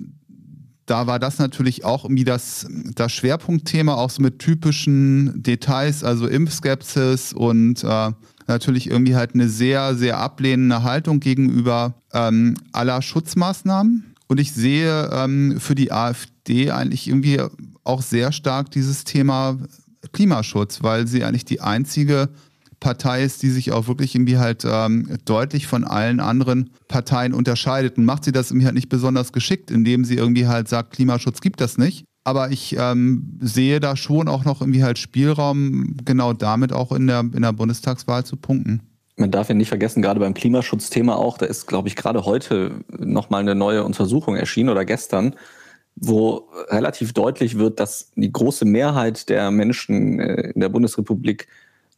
da 0.94 1.08
war 1.08 1.18
das 1.18 1.40
natürlich 1.40 1.86
auch 1.86 2.06
irgendwie 2.06 2.24
das, 2.24 2.68
das 2.94 3.12
Schwerpunktthema, 3.14 3.96
auch 3.96 4.12
so 4.12 4.22
mit 4.22 4.38
typischen 4.38 5.42
Details, 5.42 6.04
also 6.04 6.28
Impfskepsis 6.28 7.34
und 7.34 7.84
äh, 7.84 8.12
natürlich 8.46 8.92
irgendwie 8.92 9.16
halt 9.16 9.34
eine 9.34 9.50
sehr, 9.50 9.96
sehr 9.96 10.20
ablehnende 10.20 10.84
Haltung 10.84 11.20
gegenüber 11.20 11.96
ähm, 12.14 12.58
aller 12.74 13.02
Schutzmaßnahmen. 13.02 14.14
Und 14.28 14.40
ich 14.40 14.52
sehe 14.52 15.10
ähm, 15.12 15.60
für 15.60 15.74
die 15.74 15.92
AfD 15.92 16.70
eigentlich 16.70 17.08
irgendwie 17.08 17.42
auch 17.84 18.04
sehr 18.04 18.32
stark 18.32 18.70
dieses 18.70 19.04
Thema 19.04 19.58
Klimaschutz, 20.12 20.84
weil 20.84 21.08
sie 21.08 21.24
eigentlich 21.24 21.46
die 21.46 21.62
einzige 21.62 22.30
Partei 22.84 23.24
ist, 23.24 23.42
die 23.44 23.50
sich 23.50 23.72
auch 23.72 23.88
wirklich 23.88 24.13
irgendwie 24.13 24.38
halt 24.38 24.66
ähm, 24.70 25.18
deutlich 25.24 25.68
von 25.68 25.86
allen 25.86 26.20
anderen 26.20 26.70
Parteien 26.90 27.34
unterscheidet. 27.34 27.98
Und 27.98 28.04
macht 28.04 28.25
sie 28.25 28.34
das 28.34 28.52
irgendwie 28.52 28.66
halt 28.66 28.75
nicht 28.75 28.90
besonders 28.90 29.32
geschickt, 29.32 29.72
indem 29.72 30.04
sie 30.04 30.16
irgendwie 30.16 30.48
halt 30.48 30.68
sagt, 30.68 30.92
Klimaschutz 30.92 31.40
gibt 31.40 31.62
das 31.62 31.78
nicht. 31.78 32.04
Aber 32.25 32.52
ich 32.52 32.75
ähm, 32.78 33.40
sehe 33.40 33.80
da 33.80 33.96
schon 33.96 34.28
auch 34.28 34.44
noch 34.44 34.62
irgendwie 34.62 34.84
halt 34.84 35.00
Spielraum, 35.00 35.96
genau 36.04 36.34
damit 36.34 36.74
auch 36.74 36.92
in 36.92 37.08
der, 37.08 37.22
in 37.22 37.42
der 37.42 37.54
Bundestagswahl 37.54 38.25
zu 38.25 38.36
punkten. 38.36 38.82
Man 39.16 39.32
darf 39.32 39.48
ja 39.48 39.56
nicht 39.56 39.70
vergessen, 39.70 40.02
gerade 40.02 40.20
beim 40.20 40.34
Klimaschutzthema 40.34 41.16
auch, 41.16 41.38
da 41.38 41.46
ist, 41.46 41.68
glaube 41.68 41.88
ich, 41.88 41.96
gerade 41.96 42.25
heute 42.25 42.84
nochmal 42.98 43.42
eine 43.42 43.56
neue 43.56 43.84
Untersuchung 43.84 44.36
erschienen 44.36 44.70
oder 44.70 44.84
gestern, 44.86 45.36
wo 45.96 46.50
relativ 46.68 47.13
deutlich 47.13 47.58
wird, 47.58 47.80
dass 47.80 48.12
die 48.16 48.32
große 48.32 48.66
Mehrheit 48.66 49.30
der 49.30 49.52
Menschen 49.52 50.20
äh, 50.20 50.52
in 50.52 50.60
der 50.60 50.70
Bundesrepublik 50.70 51.48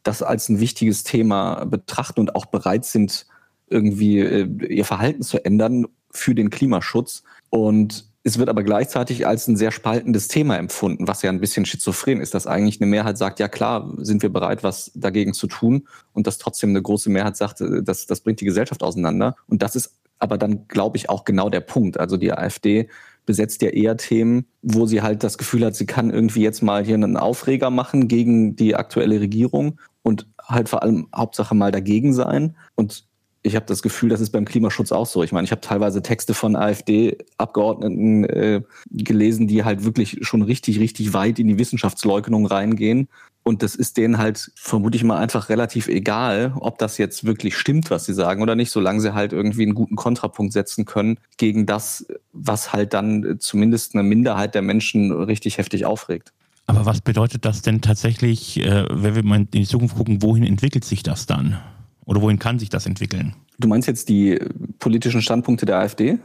das 0.06 0.22
als 0.22 0.48
ein 0.48 0.60
wichtiges 0.60 1.04
Thema 1.04 1.64
betrachten 1.64 2.20
und 2.20 2.34
auch 2.34 2.46
bereit 2.46 2.84
sind, 2.84 3.26
irgendwie 3.68 4.20
äh, 4.20 4.48
ihr 4.68 4.84
Verhalten 4.84 5.22
zu 5.22 5.44
ändern 5.44 5.86
für 6.10 6.34
den 6.34 6.50
Klimaschutz. 6.50 7.22
Und 7.50 8.06
es 8.22 8.38
wird 8.38 8.48
aber 8.48 8.64
gleichzeitig 8.64 9.26
als 9.26 9.46
ein 9.46 9.56
sehr 9.56 9.70
spaltendes 9.70 10.28
Thema 10.28 10.56
empfunden, 10.56 11.06
was 11.06 11.22
ja 11.22 11.30
ein 11.30 11.40
bisschen 11.40 11.64
schizophren 11.64 12.20
ist, 12.20 12.34
dass 12.34 12.46
eigentlich 12.46 12.80
eine 12.80 12.90
Mehrheit 12.90 13.18
sagt, 13.18 13.38
ja 13.38 13.48
klar, 13.48 13.92
sind 13.98 14.22
wir 14.22 14.32
bereit, 14.32 14.64
was 14.64 14.90
dagegen 14.94 15.32
zu 15.32 15.46
tun 15.46 15.86
und 16.12 16.26
dass 16.26 16.38
trotzdem 16.38 16.70
eine 16.70 16.82
große 16.82 17.10
Mehrheit 17.10 17.36
sagt, 17.36 17.60
äh, 17.60 17.82
das, 17.82 18.06
das 18.06 18.20
bringt 18.20 18.40
die 18.40 18.44
Gesellschaft 18.44 18.82
auseinander. 18.82 19.36
Und 19.46 19.62
das 19.62 19.76
ist 19.76 19.94
aber 20.18 20.38
dann, 20.38 20.66
glaube 20.68 20.96
ich, 20.96 21.10
auch 21.10 21.24
genau 21.24 21.50
der 21.50 21.60
Punkt. 21.60 22.00
Also 22.00 22.16
die 22.16 22.32
AfD 22.32 22.88
besetzt 23.26 23.60
ja 23.60 23.68
eher 23.68 23.96
Themen, 23.96 24.46
wo 24.62 24.86
sie 24.86 25.02
halt 25.02 25.22
das 25.22 25.36
Gefühl 25.36 25.64
hat, 25.64 25.74
sie 25.74 25.86
kann 25.86 26.10
irgendwie 26.10 26.42
jetzt 26.42 26.62
mal 26.62 26.84
hier 26.84 26.94
einen 26.94 27.16
Aufreger 27.16 27.70
machen 27.70 28.08
gegen 28.08 28.56
die 28.56 28.76
aktuelle 28.76 29.20
Regierung 29.20 29.78
und 30.06 30.28
halt 30.40 30.68
vor 30.68 30.84
allem 30.84 31.08
Hauptsache 31.12 31.56
mal 31.56 31.72
dagegen 31.72 32.14
sein. 32.14 32.54
Und 32.76 33.04
ich 33.42 33.56
habe 33.56 33.66
das 33.66 33.82
Gefühl, 33.82 34.08
das 34.08 34.20
ist 34.20 34.30
beim 34.30 34.44
Klimaschutz 34.44 34.92
auch 34.92 35.06
so. 35.06 35.24
Ich 35.24 35.32
meine, 35.32 35.44
ich 35.44 35.50
habe 35.50 35.60
teilweise 35.60 36.00
Texte 36.00 36.32
von 36.32 36.54
AfD-Abgeordneten 36.54 38.22
äh, 38.24 38.62
gelesen, 38.92 39.48
die 39.48 39.64
halt 39.64 39.84
wirklich 39.84 40.18
schon 40.20 40.42
richtig, 40.42 40.78
richtig 40.78 41.12
weit 41.12 41.40
in 41.40 41.48
die 41.48 41.58
Wissenschaftsleugnung 41.58 42.46
reingehen. 42.46 43.08
Und 43.42 43.64
das 43.64 43.74
ist 43.74 43.96
denen 43.96 44.18
halt, 44.18 44.52
vermute 44.54 44.96
ich 44.96 45.02
mal, 45.02 45.18
einfach 45.18 45.48
relativ 45.48 45.88
egal, 45.88 46.54
ob 46.60 46.78
das 46.78 46.98
jetzt 46.98 47.24
wirklich 47.26 47.56
stimmt, 47.56 47.90
was 47.90 48.04
sie 48.04 48.14
sagen 48.14 48.42
oder 48.42 48.54
nicht, 48.54 48.70
solange 48.70 49.00
sie 49.00 49.12
halt 49.12 49.32
irgendwie 49.32 49.64
einen 49.64 49.74
guten 49.74 49.96
Kontrapunkt 49.96 50.52
setzen 50.52 50.84
können 50.84 51.18
gegen 51.36 51.66
das, 51.66 52.06
was 52.32 52.72
halt 52.72 52.94
dann 52.94 53.38
zumindest 53.40 53.96
eine 53.96 54.04
Minderheit 54.04 54.54
der 54.54 54.62
Menschen 54.62 55.10
richtig 55.10 55.58
heftig 55.58 55.84
aufregt. 55.84 56.32
Aber 56.66 56.84
was 56.84 57.00
bedeutet 57.00 57.44
das 57.44 57.62
denn 57.62 57.80
tatsächlich, 57.80 58.60
äh, 58.60 58.84
wenn 58.90 59.14
wir 59.14 59.24
mal 59.24 59.40
in 59.40 59.50
die 59.50 59.64
Zukunft 59.64 59.96
gucken, 59.96 60.22
wohin 60.22 60.44
entwickelt 60.44 60.84
sich 60.84 61.02
das 61.02 61.26
dann? 61.26 61.58
Oder 62.04 62.22
wohin 62.22 62.38
kann 62.38 62.58
sich 62.58 62.68
das 62.68 62.86
entwickeln? 62.86 63.34
Du 63.58 63.68
meinst 63.68 63.88
jetzt 63.88 64.08
die 64.08 64.38
politischen 64.78 65.22
Standpunkte 65.22 65.66
der 65.66 65.78
AfD? 65.78 66.18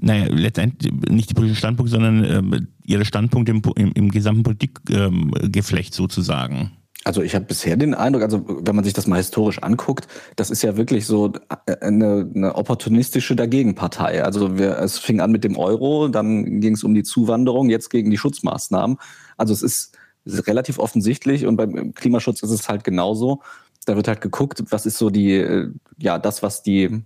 Naja, 0.00 0.26
letztendlich 0.30 0.92
nicht 1.10 1.30
die 1.30 1.34
politischen 1.34 1.58
Standpunkte, 1.58 1.90
sondern 1.90 2.24
äh, 2.24 2.60
ihre 2.84 3.04
Standpunkte 3.04 3.52
im, 3.52 3.62
im, 3.76 3.92
im 3.92 4.10
gesamten 4.10 4.42
Politikgeflecht 4.42 5.92
ähm, 5.92 5.96
sozusagen. 5.96 6.70
Also 7.04 7.22
ich 7.22 7.34
habe 7.34 7.44
bisher 7.44 7.76
den 7.76 7.94
Eindruck, 7.94 8.22
also 8.22 8.44
wenn 8.46 8.76
man 8.76 8.84
sich 8.84 8.92
das 8.92 9.06
mal 9.06 9.16
historisch 9.16 9.60
anguckt, 9.62 10.06
das 10.36 10.50
ist 10.50 10.62
ja 10.62 10.76
wirklich 10.76 11.06
so 11.06 11.32
äh, 11.66 11.76
eine, 11.80 12.30
eine 12.34 12.54
opportunistische 12.54 13.34
Dagegenpartei. 13.34 14.22
Also 14.22 14.56
wir, 14.58 14.78
es 14.78 14.98
fing 14.98 15.20
an 15.20 15.32
mit 15.32 15.42
dem 15.42 15.56
Euro, 15.56 16.08
dann 16.08 16.60
ging 16.60 16.74
es 16.74 16.84
um 16.84 16.94
die 16.94 17.02
Zuwanderung, 17.02 17.70
jetzt 17.70 17.90
gegen 17.90 18.10
die 18.10 18.18
Schutzmaßnahmen. 18.18 18.98
Also 19.36 19.52
es 19.52 19.62
ist 19.62 19.96
relativ 20.26 20.78
offensichtlich 20.78 21.46
und 21.46 21.56
beim 21.56 21.92
Klimaschutz 21.94 22.42
ist 22.42 22.50
es 22.50 22.68
halt 22.68 22.84
genauso. 22.84 23.42
Da 23.84 23.96
wird 23.96 24.06
halt 24.06 24.20
geguckt, 24.20 24.62
was 24.70 24.86
ist 24.86 24.98
so 24.98 25.10
die, 25.10 25.32
äh, 25.32 25.70
ja, 25.98 26.18
das, 26.20 26.44
was 26.44 26.62
die 26.62 27.02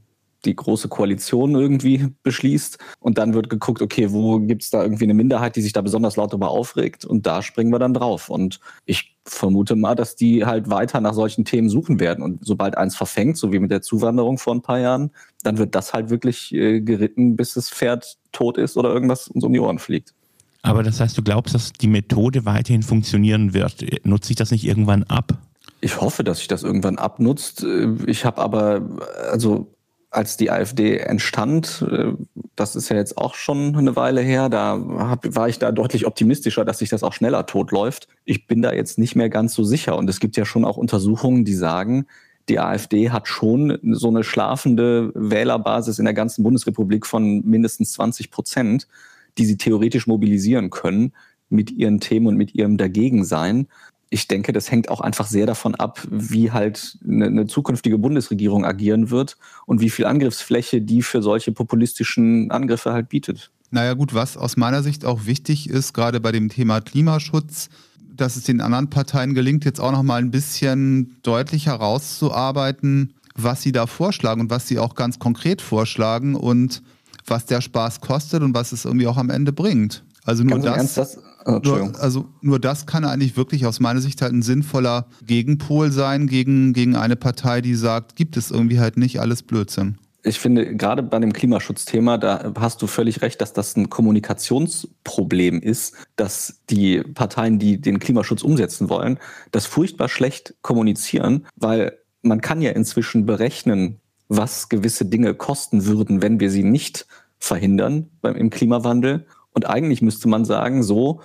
die 0.47 0.57
große 0.57 0.89
Koalition 0.89 1.55
irgendwie 1.55 2.09
beschließt. 2.23 2.79
Und 3.01 3.19
dann 3.19 3.35
wird 3.35 3.51
geguckt, 3.51 3.83
okay, 3.83 4.13
wo 4.13 4.41
gibt 4.41 4.63
es 4.63 4.71
da 4.71 4.83
irgendwie 4.83 5.05
eine 5.05 5.15
Minderheit, 5.15 5.57
die 5.57 5.63
sich 5.63 5.73
da 5.73 5.83
besonders 5.83 6.17
laut 6.17 6.33
darüber 6.33 6.51
aufregt? 6.51 7.05
Und 7.05 7.27
da 7.27 7.43
springen 7.43 7.71
wir 7.71 7.79
dann 7.79 7.95
drauf. 7.95 8.31
Und 8.31 8.61
ich 8.85 9.17
vermute 9.25 9.77
mal, 9.77 9.95
dass 9.95 10.17
die 10.17 10.47
halt 10.47 10.71
weiter 10.71 11.01
nach 11.01 11.15
solchen 11.15 11.45
Themen 11.45 11.69
suchen 11.69 12.01
werden. 12.01 12.23
Und 12.23 12.47
sobald 12.47 12.77
eins 12.79 12.97
verfängt, 12.97 13.37
so 13.37 13.53
wie 13.53 13.59
mit 13.59 13.71
der 13.71 13.83
Zuwanderung 13.83 14.39
vor 14.39 14.55
ein 14.55 14.63
paar 14.63 14.79
Jahren, 14.79 15.11
dann 15.43 15.59
wird 15.59 15.75
das 15.75 15.93
halt 15.93 16.11
wirklich 16.11 16.55
äh, 16.55 16.81
geritten, 16.81 17.37
bis 17.37 17.55
das 17.55 17.69
Pferd 17.69 18.17
tot 18.33 18.57
ist 18.57 18.77
oder 18.77 18.93
irgendwas 18.93 19.29
uns 19.29 19.45
um 19.45 19.53
die 19.53 19.61
Ohren 19.61 19.79
fliegt. 19.79 20.15
Aber 20.63 20.83
das 20.83 21.01
heißt, 21.01 21.17
du 21.17 21.23
glaubst, 21.23 21.55
dass 21.55 21.73
die 21.73 21.87
Methode 21.87 22.45
weiterhin 22.45 22.83
funktionieren 22.83 23.55
wird? 23.55 23.85
Nutzt 24.05 24.27
sich 24.27 24.37
das 24.37 24.51
nicht 24.51 24.65
irgendwann 24.65 25.05
ab? 25.05 25.39
Ich 25.81 26.01
hoffe, 26.01 26.25
dass 26.25 26.39
sich 26.39 26.49
das 26.49 26.65
irgendwann 26.65 26.99
abnutzt. 26.99 27.65
Ich 28.07 28.25
habe 28.25 28.43
aber, 28.43 28.83
also 29.31 29.76
als 30.17 30.37
die 30.37 30.51
AfD 30.51 30.97
entstand, 30.97 31.85
äh, 31.91 32.13
das 32.57 32.75
ist 32.75 32.89
ja 32.89 32.97
jetzt 32.97 33.19
auch 33.19 33.35
schon 33.35 33.77
eine 33.77 33.97
Weile 33.97 34.23
her, 34.23 34.49
da 34.49 34.83
hab, 34.99 35.35
war 35.35 35.49
ich 35.49 35.59
da 35.59 35.73
deutlich 35.73 36.07
optimistischer, 36.07 36.65
dass 36.65 36.79
sich 36.79 36.89
das 36.89 37.03
auch 37.03 37.13
schneller 37.13 37.45
totläuft. 37.45 38.09
Ich 38.25 38.47
bin 38.47 38.63
da 38.63 38.73
jetzt 38.73 38.99
nicht 38.99 39.15
mehr 39.15 39.29
ganz 39.29 39.55
so 39.55 39.63
sicher. 39.63 39.97
Und 39.97 40.09
es 40.09 40.19
gibt 40.19 40.37
ja 40.37 40.47
schon 40.47 40.65
auch 40.65 40.79
Untersuchungen, 40.79 41.45
die 41.45 41.55
sagen, 41.55 42.07
die 42.49 42.59
AfD 42.59 43.11
hat 43.11 43.29
schon 43.29 43.79
so 43.83 44.09
eine 44.09 44.25
schlafende 44.25 45.13
Wählerbasis 45.15 45.99
in 45.99 46.05
der 46.07 46.15
ganzen 46.15 46.43
Bundesrepublik 46.43 47.05
von 47.05 47.43
mindestens 47.45 47.93
20 47.93 48.31
Prozent, 48.31 48.89
die 49.37 49.45
sie 49.45 49.59
theoretisch 49.59 50.07
mobilisieren 50.07 50.71
können 50.71 51.13
mit 51.51 51.71
ihren 51.71 52.01
Themen 52.01 52.29
und 52.29 52.37
mit 52.37 52.55
ihrem 52.55 52.79
Dagegensein 52.79 53.67
ich 54.09 54.29
denke, 54.29 54.53
das 54.53 54.71
hängt 54.71 54.89
auch 54.89 55.01
einfach 55.01 55.27
sehr 55.27 55.47
davon 55.47 55.75
ab, 55.75 56.07
wie 56.11 56.53
halt 56.53 56.99
eine, 57.05 57.27
eine, 57.27 57.47
zukünftige 57.47 57.99
Bundesregierung 57.99 58.65
agieren 58.65 59.11
wird 59.11 59.37
und 59.67 59.81
wie 59.81 59.91
viel 59.91 60.07
Angriffsfläche 60.07 60.81
die 60.81 61.03
für 61.03 61.23
solche 61.23 61.53
populistischen 61.53 62.51
Angriffe 62.51 62.93
halt 62.93 63.09
bietet. 63.09 63.51
Naja 63.71 63.95
gut, 63.95 64.15
was 64.15 64.37
aus 64.37 64.57
meiner 64.57 64.83
Sicht 64.83 65.05
auch 65.05 65.27
wichtig 65.27 65.69
ist, 65.69 65.93
gerade 65.93 66.21
bei 66.21 66.31
dem 66.31 66.49
Thema 66.49 66.81
Klimaschutz, 66.81 67.69
dass 68.15 68.37
es 68.37 68.45
den 68.45 68.61
anderen 68.61 68.91
Parteien 68.91 69.35
gelingt, 69.35 69.65
jetzt 69.65 69.81
auch 69.81 69.93
noch 69.93 70.05
mal 70.05 70.21
ein 70.21 70.31
bisschen 70.31 71.17
deutlicher 71.23 71.75
rauszuarbeiten, 71.75 73.13
was 73.35 73.63
sie 73.63 73.73
da 73.73 73.87
vorschlagen 73.87 74.43
und 74.43 74.51
was 74.51 74.69
sie 74.69 74.79
auch 74.79 74.95
ganz 74.95 75.19
konkret 75.19 75.61
vorschlagen 75.61 76.37
und 76.37 76.83
was 77.27 77.45
der 77.45 77.61
Spaß 77.61 78.01
kostet 78.01 78.43
und 78.43 78.55
was 78.55 78.73
es 78.73 78.85
irgendwie 78.85 79.09
auch 79.09 79.17
am 79.17 79.31
Ende 79.31 79.53
bringt. 79.53 80.05
Also 80.25 80.45
nur 80.45 80.59
das, 80.61 80.95
das 80.95 81.19
Oh, 81.49 81.61
nur, 81.63 81.93
also 82.01 82.27
nur 82.41 82.59
das 82.59 82.87
kann 82.87 83.05
eigentlich 83.05 83.37
wirklich 83.37 83.67
aus 83.67 83.79
meiner 83.79 84.01
Sicht 84.01 84.21
halt 84.21 84.33
ein 84.33 84.43
sinnvoller 84.43 85.07
Gegenpol 85.25 85.93
sein 85.93 86.27
gegen, 86.27 86.73
gegen 86.73 86.97
eine 86.97 87.15
Partei, 87.15 87.61
die 87.61 87.77
sagt, 87.77 88.17
gibt 88.17 88.37
es 88.37 88.51
irgendwie 88.51 88.81
halt 88.81 88.97
nicht 88.97 89.21
alles 89.21 89.45
Blödsinn. 89.45 89.97
Ich 90.25 90.41
finde, 90.41 90.75
gerade 90.75 91.05
bei 91.05 91.21
dem 91.21 91.33
Klimaschutzthema, 91.33 92.19
da 92.19 92.53
hast 92.59 92.83
du 92.83 92.89
völlig 92.89 93.23
recht, 93.23 93.41
dass 93.41 93.53
das 93.53 93.77
ein 93.77 93.89
Kommunikationsproblem 93.89 95.63
ist, 95.63 95.95
dass 96.17 96.63
die 96.69 97.01
Parteien, 97.03 97.61
die 97.61 97.81
den 97.81 98.01
Klimaschutz 98.01 98.43
umsetzen 98.43 98.89
wollen, 98.91 99.21
das 99.53 99.67
furchtbar 99.67 100.09
schlecht 100.09 100.55
kommunizieren, 100.63 101.47
weil 101.55 101.97
man 102.23 102.41
kann 102.41 102.61
ja 102.61 102.73
inzwischen 102.73 103.25
berechnen, 103.25 104.01
was 104.27 104.69
gewisse 104.69 105.05
Dinge 105.05 105.33
kosten 105.35 105.87
würden, 105.87 106.23
wenn 106.23 106.41
wir 106.41 106.51
sie 106.51 106.65
nicht 106.65 107.07
verhindern 107.39 108.11
beim, 108.21 108.35
im 108.35 108.51
Klimawandel. 108.51 109.27
Und 109.53 109.67
eigentlich 109.67 110.03
müsste 110.03 110.29
man 110.29 110.45
sagen, 110.45 110.83
so, 110.83 111.21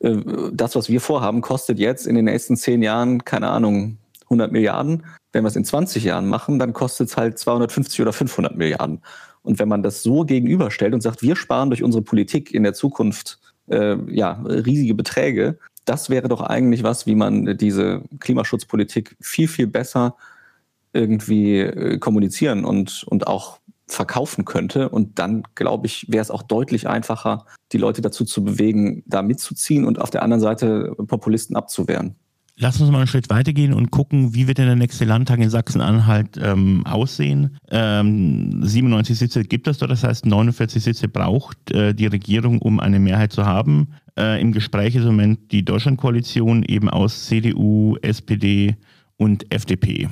äh, 0.00 0.16
das, 0.52 0.76
was 0.76 0.88
wir 0.88 1.00
vorhaben, 1.00 1.40
kostet 1.40 1.78
jetzt 1.78 2.06
in 2.06 2.14
den 2.14 2.26
nächsten 2.26 2.56
zehn 2.56 2.82
Jahren, 2.82 3.24
keine 3.24 3.48
Ahnung, 3.48 3.98
100 4.24 4.52
Milliarden. 4.52 5.04
Wenn 5.32 5.44
wir 5.44 5.48
es 5.48 5.56
in 5.56 5.64
20 5.64 6.04
Jahren 6.04 6.28
machen, 6.28 6.58
dann 6.58 6.72
kostet 6.72 7.08
es 7.08 7.16
halt 7.16 7.38
250 7.38 8.00
oder 8.00 8.12
500 8.12 8.56
Milliarden. 8.56 9.00
Und 9.42 9.58
wenn 9.58 9.68
man 9.68 9.82
das 9.82 10.02
so 10.02 10.24
gegenüberstellt 10.24 10.94
und 10.94 11.02
sagt, 11.02 11.22
wir 11.22 11.36
sparen 11.36 11.70
durch 11.70 11.82
unsere 11.82 12.02
Politik 12.02 12.52
in 12.54 12.62
der 12.62 12.72
Zukunft 12.72 13.38
äh, 13.68 13.96
ja, 14.10 14.42
riesige 14.42 14.94
Beträge, 14.94 15.58
das 15.84 16.08
wäre 16.08 16.28
doch 16.28 16.40
eigentlich 16.40 16.82
was, 16.82 17.06
wie 17.06 17.14
man 17.14 17.58
diese 17.58 18.02
Klimaschutzpolitik 18.20 19.16
viel, 19.20 19.48
viel 19.48 19.66
besser 19.66 20.16
irgendwie 20.94 21.58
äh, 21.60 21.98
kommunizieren 21.98 22.64
und, 22.64 23.04
und 23.06 23.26
auch 23.26 23.58
verkaufen 23.86 24.44
könnte. 24.44 24.88
Und 24.88 25.18
dann, 25.18 25.42
glaube 25.54 25.86
ich, 25.86 26.06
wäre 26.08 26.22
es 26.22 26.30
auch 26.30 26.42
deutlich 26.42 26.88
einfacher, 26.88 27.46
die 27.72 27.78
Leute 27.78 28.02
dazu 28.02 28.24
zu 28.24 28.44
bewegen, 28.44 29.02
da 29.06 29.22
mitzuziehen 29.22 29.84
und 29.84 30.00
auf 30.00 30.10
der 30.10 30.22
anderen 30.22 30.40
Seite 30.40 30.94
Populisten 31.06 31.56
abzuwehren. 31.56 32.16
Lass 32.56 32.80
uns 32.80 32.90
mal 32.92 32.98
einen 32.98 33.08
Schritt 33.08 33.30
weitergehen 33.30 33.72
und 33.72 33.90
gucken, 33.90 34.32
wie 34.34 34.46
wird 34.46 34.58
denn 34.58 34.66
der 34.66 34.76
nächste 34.76 35.04
Landtag 35.04 35.40
in 35.40 35.50
Sachsen-Anhalt 35.50 36.38
ähm, 36.40 36.86
aussehen. 36.86 37.58
Ähm, 37.68 38.62
97 38.62 39.18
Sitze 39.18 39.42
gibt 39.42 39.66
es 39.66 39.78
dort, 39.78 39.90
das 39.90 40.04
heißt 40.04 40.24
49 40.24 40.82
Sitze 40.82 41.08
braucht 41.08 41.72
äh, 41.72 41.94
die 41.94 42.06
Regierung, 42.06 42.62
um 42.62 42.78
eine 42.78 43.00
Mehrheit 43.00 43.32
zu 43.32 43.44
haben. 43.44 43.88
Äh, 44.16 44.40
Im 44.40 44.52
Gespräch 44.52 44.94
ist 44.94 45.02
im 45.02 45.08
Moment 45.08 45.50
die 45.50 45.64
Deutschlandkoalition 45.64 46.62
eben 46.62 46.88
aus 46.88 47.26
CDU, 47.26 47.96
SPD 48.02 48.76
und 49.16 49.52
FDP. 49.52 50.08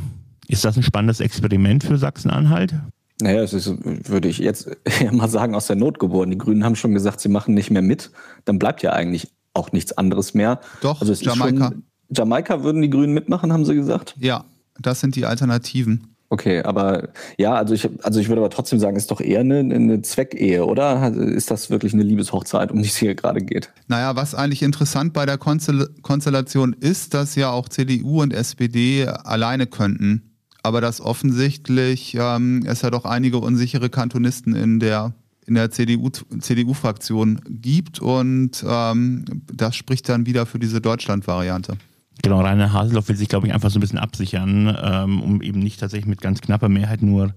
Ist 0.49 0.65
das 0.65 0.77
ein 0.77 0.83
spannendes 0.83 1.21
Experiment 1.21 1.85
für 1.85 1.97
Sachsen-Anhalt? 1.97 2.75
Naja, 3.23 3.43
es 3.43 3.53
ist, 3.53 3.73
würde 4.09 4.29
ich 4.29 4.39
jetzt 4.39 4.69
mal 5.13 5.29
sagen, 5.29 5.55
aus 5.55 5.67
der 5.67 5.77
Not 5.77 5.99
geboren. 5.99 6.31
Die 6.31 6.39
Grünen 6.39 6.65
haben 6.65 6.77
schon 6.77 6.93
gesagt, 6.93 7.21
sie 7.21 7.29
machen 7.29 7.55
nicht 7.55 7.71
mehr 7.71 7.83
mit. 7.83 8.11
Dann 8.45 8.59
bleibt 8.59 8.83
ja 8.83 8.93
eigentlich 8.93 9.33
auch 9.55 9.73
nichts 9.73 9.97
anderes 9.97 10.35
mehr. 10.35 10.61
Doch, 10.81 11.01
also 11.01 11.13
Jamaika. 11.13 11.69
Schon, 11.69 11.83
Jamaika 12.15 12.63
würden 12.63 12.83
die 12.83 12.91
Grünen 12.91 13.15
mitmachen, 13.15 13.53
haben 13.53 13.65
sie 13.65 13.75
gesagt? 13.75 14.15
Ja, 14.19 14.45
das 14.81 15.01
sind 15.01 15.17
die 15.17 15.25
Alternativen. 15.25 16.13
Okay, 16.33 16.63
aber 16.63 17.11
ja, 17.37 17.53
also 17.53 17.75
ich, 17.75 17.87
also 18.03 18.19
ich 18.19 18.29
würde 18.29 18.41
aber 18.41 18.49
trotzdem 18.49 18.79
sagen, 18.79 18.97
ist 18.97 19.11
doch 19.11 19.21
eher 19.21 19.41
eine, 19.41 19.59
eine 19.59 20.01
Zweckehe, 20.01 20.65
oder? 20.65 21.13
Ist 21.13 21.51
das 21.51 21.69
wirklich 21.69 21.93
eine 21.93 22.05
Liebeshochzeit, 22.05 22.73
um 22.73 22.81
die 22.81 22.89
es 22.89 22.97
hier 22.97 23.15
gerade 23.15 23.43
geht? 23.43 23.71
Naja, 23.87 24.17
was 24.17 24.35
eigentlich 24.35 24.63
interessant 24.63 25.13
bei 25.13 25.27
der 25.27 25.37
Konstellation 25.37 26.73
ist, 26.73 27.13
dass 27.13 27.35
ja 27.35 27.51
auch 27.51 27.69
CDU 27.69 28.23
und 28.23 28.33
SPD 28.33 29.07
alleine 29.07 29.67
könnten. 29.67 30.32
Aber 30.63 30.81
dass 30.81 31.01
offensichtlich 31.01 32.17
ähm, 32.19 32.65
es 32.67 32.83
ja 32.83 32.91
doch 32.91 33.05
einige 33.05 33.39
unsichere 33.39 33.91
Kantonisten 33.91 34.55
in 34.55 34.79
der 34.81 35.15
in 35.45 35.55
der 35.55 35.71
CDU-Fraktion 35.71 37.37
CDU 37.39 37.61
gibt 37.61 37.99
und 37.99 38.65
ähm, 38.65 39.25
das 39.53 39.75
spricht 39.75 40.09
dann 40.09 40.25
wieder 40.25 40.47
für 40.47 40.61
diese 40.61 40.81
Deutschland-Variante. 40.81 41.77
Genau, 42.23 42.41
Rainer 42.41 42.73
Haseloff 42.73 43.09
will 43.09 43.17
sich, 43.17 43.29
glaube 43.29 43.49
ich, 43.49 43.53
einfach 43.53 43.71
so 43.71 43.79
ein 43.79 43.81
bisschen 43.81 43.99
absichern, 43.99 44.77
ähm, 44.81 45.21
um 45.21 45.43
eben 45.43 45.59
nicht 45.59 45.81
tatsächlich 45.81 46.07
mit 46.07 46.21
ganz 46.21 46.41
knapper 46.41 46.69
Mehrheit 46.69 47.03
nur 47.03 47.35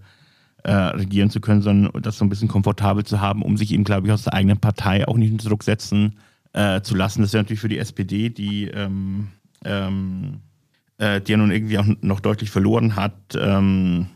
äh, 0.63 0.71
regieren 0.71 1.31
zu 1.31 1.39
können, 1.39 1.61
sondern 1.61 2.01
das 2.01 2.17
so 2.17 2.25
ein 2.25 2.29
bisschen 2.29 2.47
komfortabel 2.47 3.03
zu 3.03 3.21
haben, 3.21 3.41
um 3.41 3.57
sich 3.57 3.71
eben, 3.71 3.83
glaube 3.83 4.07
ich, 4.07 4.13
aus 4.13 4.23
der 4.23 4.33
eigenen 4.33 4.59
Partei 4.59 5.07
auch 5.07 5.17
nicht 5.17 5.31
unter 5.31 5.49
Druck 5.49 5.63
setzen 5.63 6.17
äh, 6.53 6.81
zu 6.81 6.95
lassen. 6.95 7.21
Das 7.21 7.33
wäre 7.33 7.43
natürlich 7.43 7.61
für 7.61 7.69
die 7.69 7.79
SPD, 7.79 8.29
die, 8.29 8.65
ähm, 8.65 9.29
ähm, 9.63 10.41
äh, 10.97 11.21
die 11.21 11.31
ja 11.31 11.37
nun 11.37 11.51
irgendwie 11.51 11.77
auch 11.77 11.85
noch 12.01 12.19
deutlich 12.19 12.51
verloren 12.51 12.95
hat 12.95 13.13
ähm, 13.37 14.07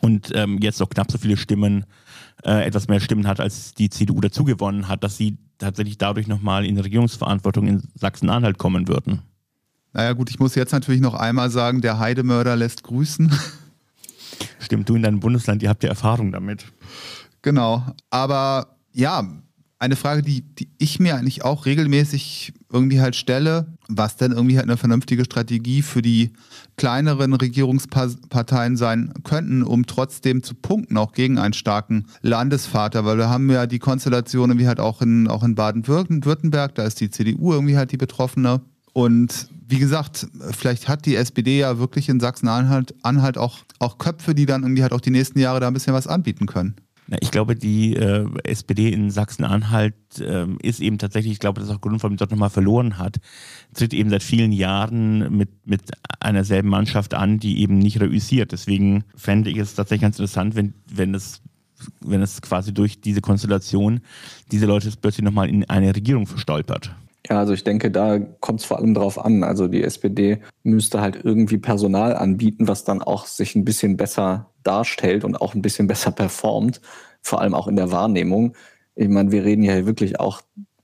und 0.00 0.30
ähm, 0.34 0.58
jetzt 0.60 0.80
auch 0.82 0.90
knapp 0.90 1.10
so 1.10 1.18
viele 1.18 1.36
Stimmen, 1.36 1.84
äh, 2.44 2.64
etwas 2.66 2.88
mehr 2.88 3.00
Stimmen 3.00 3.26
hat, 3.26 3.40
als 3.40 3.74
die 3.74 3.90
CDU 3.90 4.20
dazugewonnen 4.20 4.88
hat, 4.88 5.04
dass 5.04 5.16
sie 5.16 5.38
tatsächlich 5.58 5.98
dadurch 5.98 6.26
nochmal 6.26 6.64
in 6.64 6.78
Regierungsverantwortung 6.78 7.66
in 7.66 7.82
Sachsen-Anhalt 7.94 8.58
kommen 8.58 8.88
würden. 8.88 9.22
Naja 9.92 10.12
gut, 10.12 10.30
ich 10.30 10.38
muss 10.38 10.54
jetzt 10.54 10.72
natürlich 10.72 11.00
noch 11.00 11.14
einmal 11.14 11.50
sagen, 11.50 11.80
der 11.80 11.98
Heidemörder 11.98 12.56
lässt 12.56 12.84
grüßen. 12.84 13.32
Stimmt, 14.60 14.88
du 14.88 14.94
in 14.94 15.02
deinem 15.02 15.20
Bundesland, 15.20 15.62
ihr 15.62 15.68
habt 15.68 15.82
ja 15.82 15.88
Erfahrung 15.88 16.32
damit. 16.32 16.64
Genau, 17.42 17.84
aber 18.10 18.76
ja, 18.92 19.24
eine 19.80 19.96
Frage, 19.96 20.22
die, 20.22 20.42
die 20.42 20.68
ich 20.78 21.00
mir 21.00 21.16
eigentlich 21.16 21.42
auch 21.42 21.64
regelmäßig 21.64 22.52
irgendwie 22.70 23.00
halt 23.00 23.16
stelle, 23.16 23.66
was 23.88 24.16
denn 24.16 24.30
irgendwie 24.30 24.56
halt 24.56 24.68
eine 24.68 24.76
vernünftige 24.76 25.24
Strategie 25.24 25.80
für 25.80 26.02
die 26.02 26.32
kleineren 26.76 27.32
Regierungsparteien 27.32 28.76
sein 28.76 29.14
könnten, 29.24 29.62
um 29.62 29.86
trotzdem 29.86 30.42
zu 30.42 30.54
punkten, 30.54 30.98
auch 30.98 31.12
gegen 31.12 31.38
einen 31.38 31.54
starken 31.54 32.06
Landesvater, 32.20 33.06
weil 33.06 33.16
wir 33.16 33.30
haben 33.30 33.50
ja 33.50 33.66
die 33.66 33.78
Konstellation 33.78 34.50
irgendwie 34.50 34.68
halt 34.68 34.80
auch 34.80 35.00
in, 35.00 35.28
auch 35.28 35.42
in 35.42 35.54
Baden-Württemberg, 35.54 36.74
da 36.74 36.84
ist 36.84 37.00
die 37.00 37.10
CDU 37.10 37.52
irgendwie 37.52 37.78
halt 37.78 37.90
die 37.90 37.96
Betroffene 37.96 38.60
und 38.92 39.48
wie 39.66 39.78
gesagt, 39.78 40.26
vielleicht 40.50 40.88
hat 40.88 41.06
die 41.06 41.14
SPD 41.14 41.60
ja 41.60 41.78
wirklich 41.78 42.08
in 42.08 42.20
Sachsen-Anhalt 42.20 42.94
Anhalt 43.02 43.38
auch, 43.38 43.60
auch 43.78 43.98
Köpfe, 43.98 44.34
die 44.34 44.44
dann 44.44 44.62
irgendwie 44.62 44.82
halt 44.82 44.92
auch 44.92 45.00
die 45.00 45.10
nächsten 45.10 45.38
Jahre 45.38 45.60
da 45.60 45.68
ein 45.68 45.74
bisschen 45.74 45.94
was 45.94 46.08
anbieten 46.08 46.46
können. 46.46 46.74
Ich 47.20 47.30
glaube, 47.32 47.56
die 47.56 47.96
äh, 47.96 48.26
SPD 48.44 48.90
in 48.92 49.10
Sachsen-Anhalt 49.10 49.94
äh, 50.20 50.46
ist 50.62 50.80
eben 50.80 50.98
tatsächlich, 50.98 51.32
ich 51.32 51.38
glaube, 51.40 51.60
das 51.60 51.68
ist 51.68 51.74
auch 51.74 51.80
sie 51.80 52.16
dort 52.16 52.30
nochmal 52.30 52.50
verloren 52.50 52.98
hat, 52.98 53.16
tritt 53.74 53.92
eben 53.92 54.10
seit 54.10 54.22
vielen 54.22 54.52
Jahren 54.52 55.36
mit, 55.36 55.66
mit 55.66 55.82
einer 56.20 56.44
selben 56.44 56.68
Mannschaft 56.68 57.14
an, 57.14 57.38
die 57.38 57.60
eben 57.60 57.78
nicht 57.78 58.00
reüssiert. 58.00 58.52
Deswegen 58.52 59.04
fände 59.16 59.50
ich 59.50 59.56
es 59.56 59.74
tatsächlich 59.74 60.02
ganz 60.02 60.18
interessant, 60.18 60.54
wenn, 60.54 60.74
wenn 60.86 61.14
es 61.14 61.42
wenn 62.00 62.20
es 62.20 62.42
quasi 62.42 62.74
durch 62.74 63.00
diese 63.00 63.22
Konstellation 63.22 64.00
diese 64.52 64.66
Leute 64.66 64.90
plötzlich 65.00 65.24
nochmal 65.24 65.48
in 65.48 65.64
eine 65.70 65.96
Regierung 65.96 66.26
verstolpert. 66.26 66.94
Ja, 67.28 67.38
also 67.38 67.52
ich 67.52 67.64
denke, 67.64 67.90
da 67.90 68.18
kommt 68.18 68.60
es 68.60 68.66
vor 68.66 68.78
allem 68.78 68.94
drauf 68.94 69.22
an. 69.22 69.44
Also 69.44 69.68
die 69.68 69.82
SPD 69.82 70.40
müsste 70.62 71.00
halt 71.00 71.20
irgendwie 71.22 71.58
Personal 71.58 72.16
anbieten, 72.16 72.66
was 72.66 72.84
dann 72.84 73.02
auch 73.02 73.26
sich 73.26 73.54
ein 73.54 73.64
bisschen 73.64 73.96
besser 73.96 74.50
darstellt 74.62 75.24
und 75.24 75.40
auch 75.40 75.54
ein 75.54 75.62
bisschen 75.62 75.86
besser 75.86 76.10
performt, 76.12 76.80
vor 77.22 77.40
allem 77.40 77.54
auch 77.54 77.68
in 77.68 77.76
der 77.76 77.92
Wahrnehmung. 77.92 78.54
Ich 78.94 79.08
meine, 79.08 79.32
wir 79.32 79.44
reden 79.44 79.62
ja 79.62 79.86
wirklich 79.86 80.18
auch, 80.18 80.40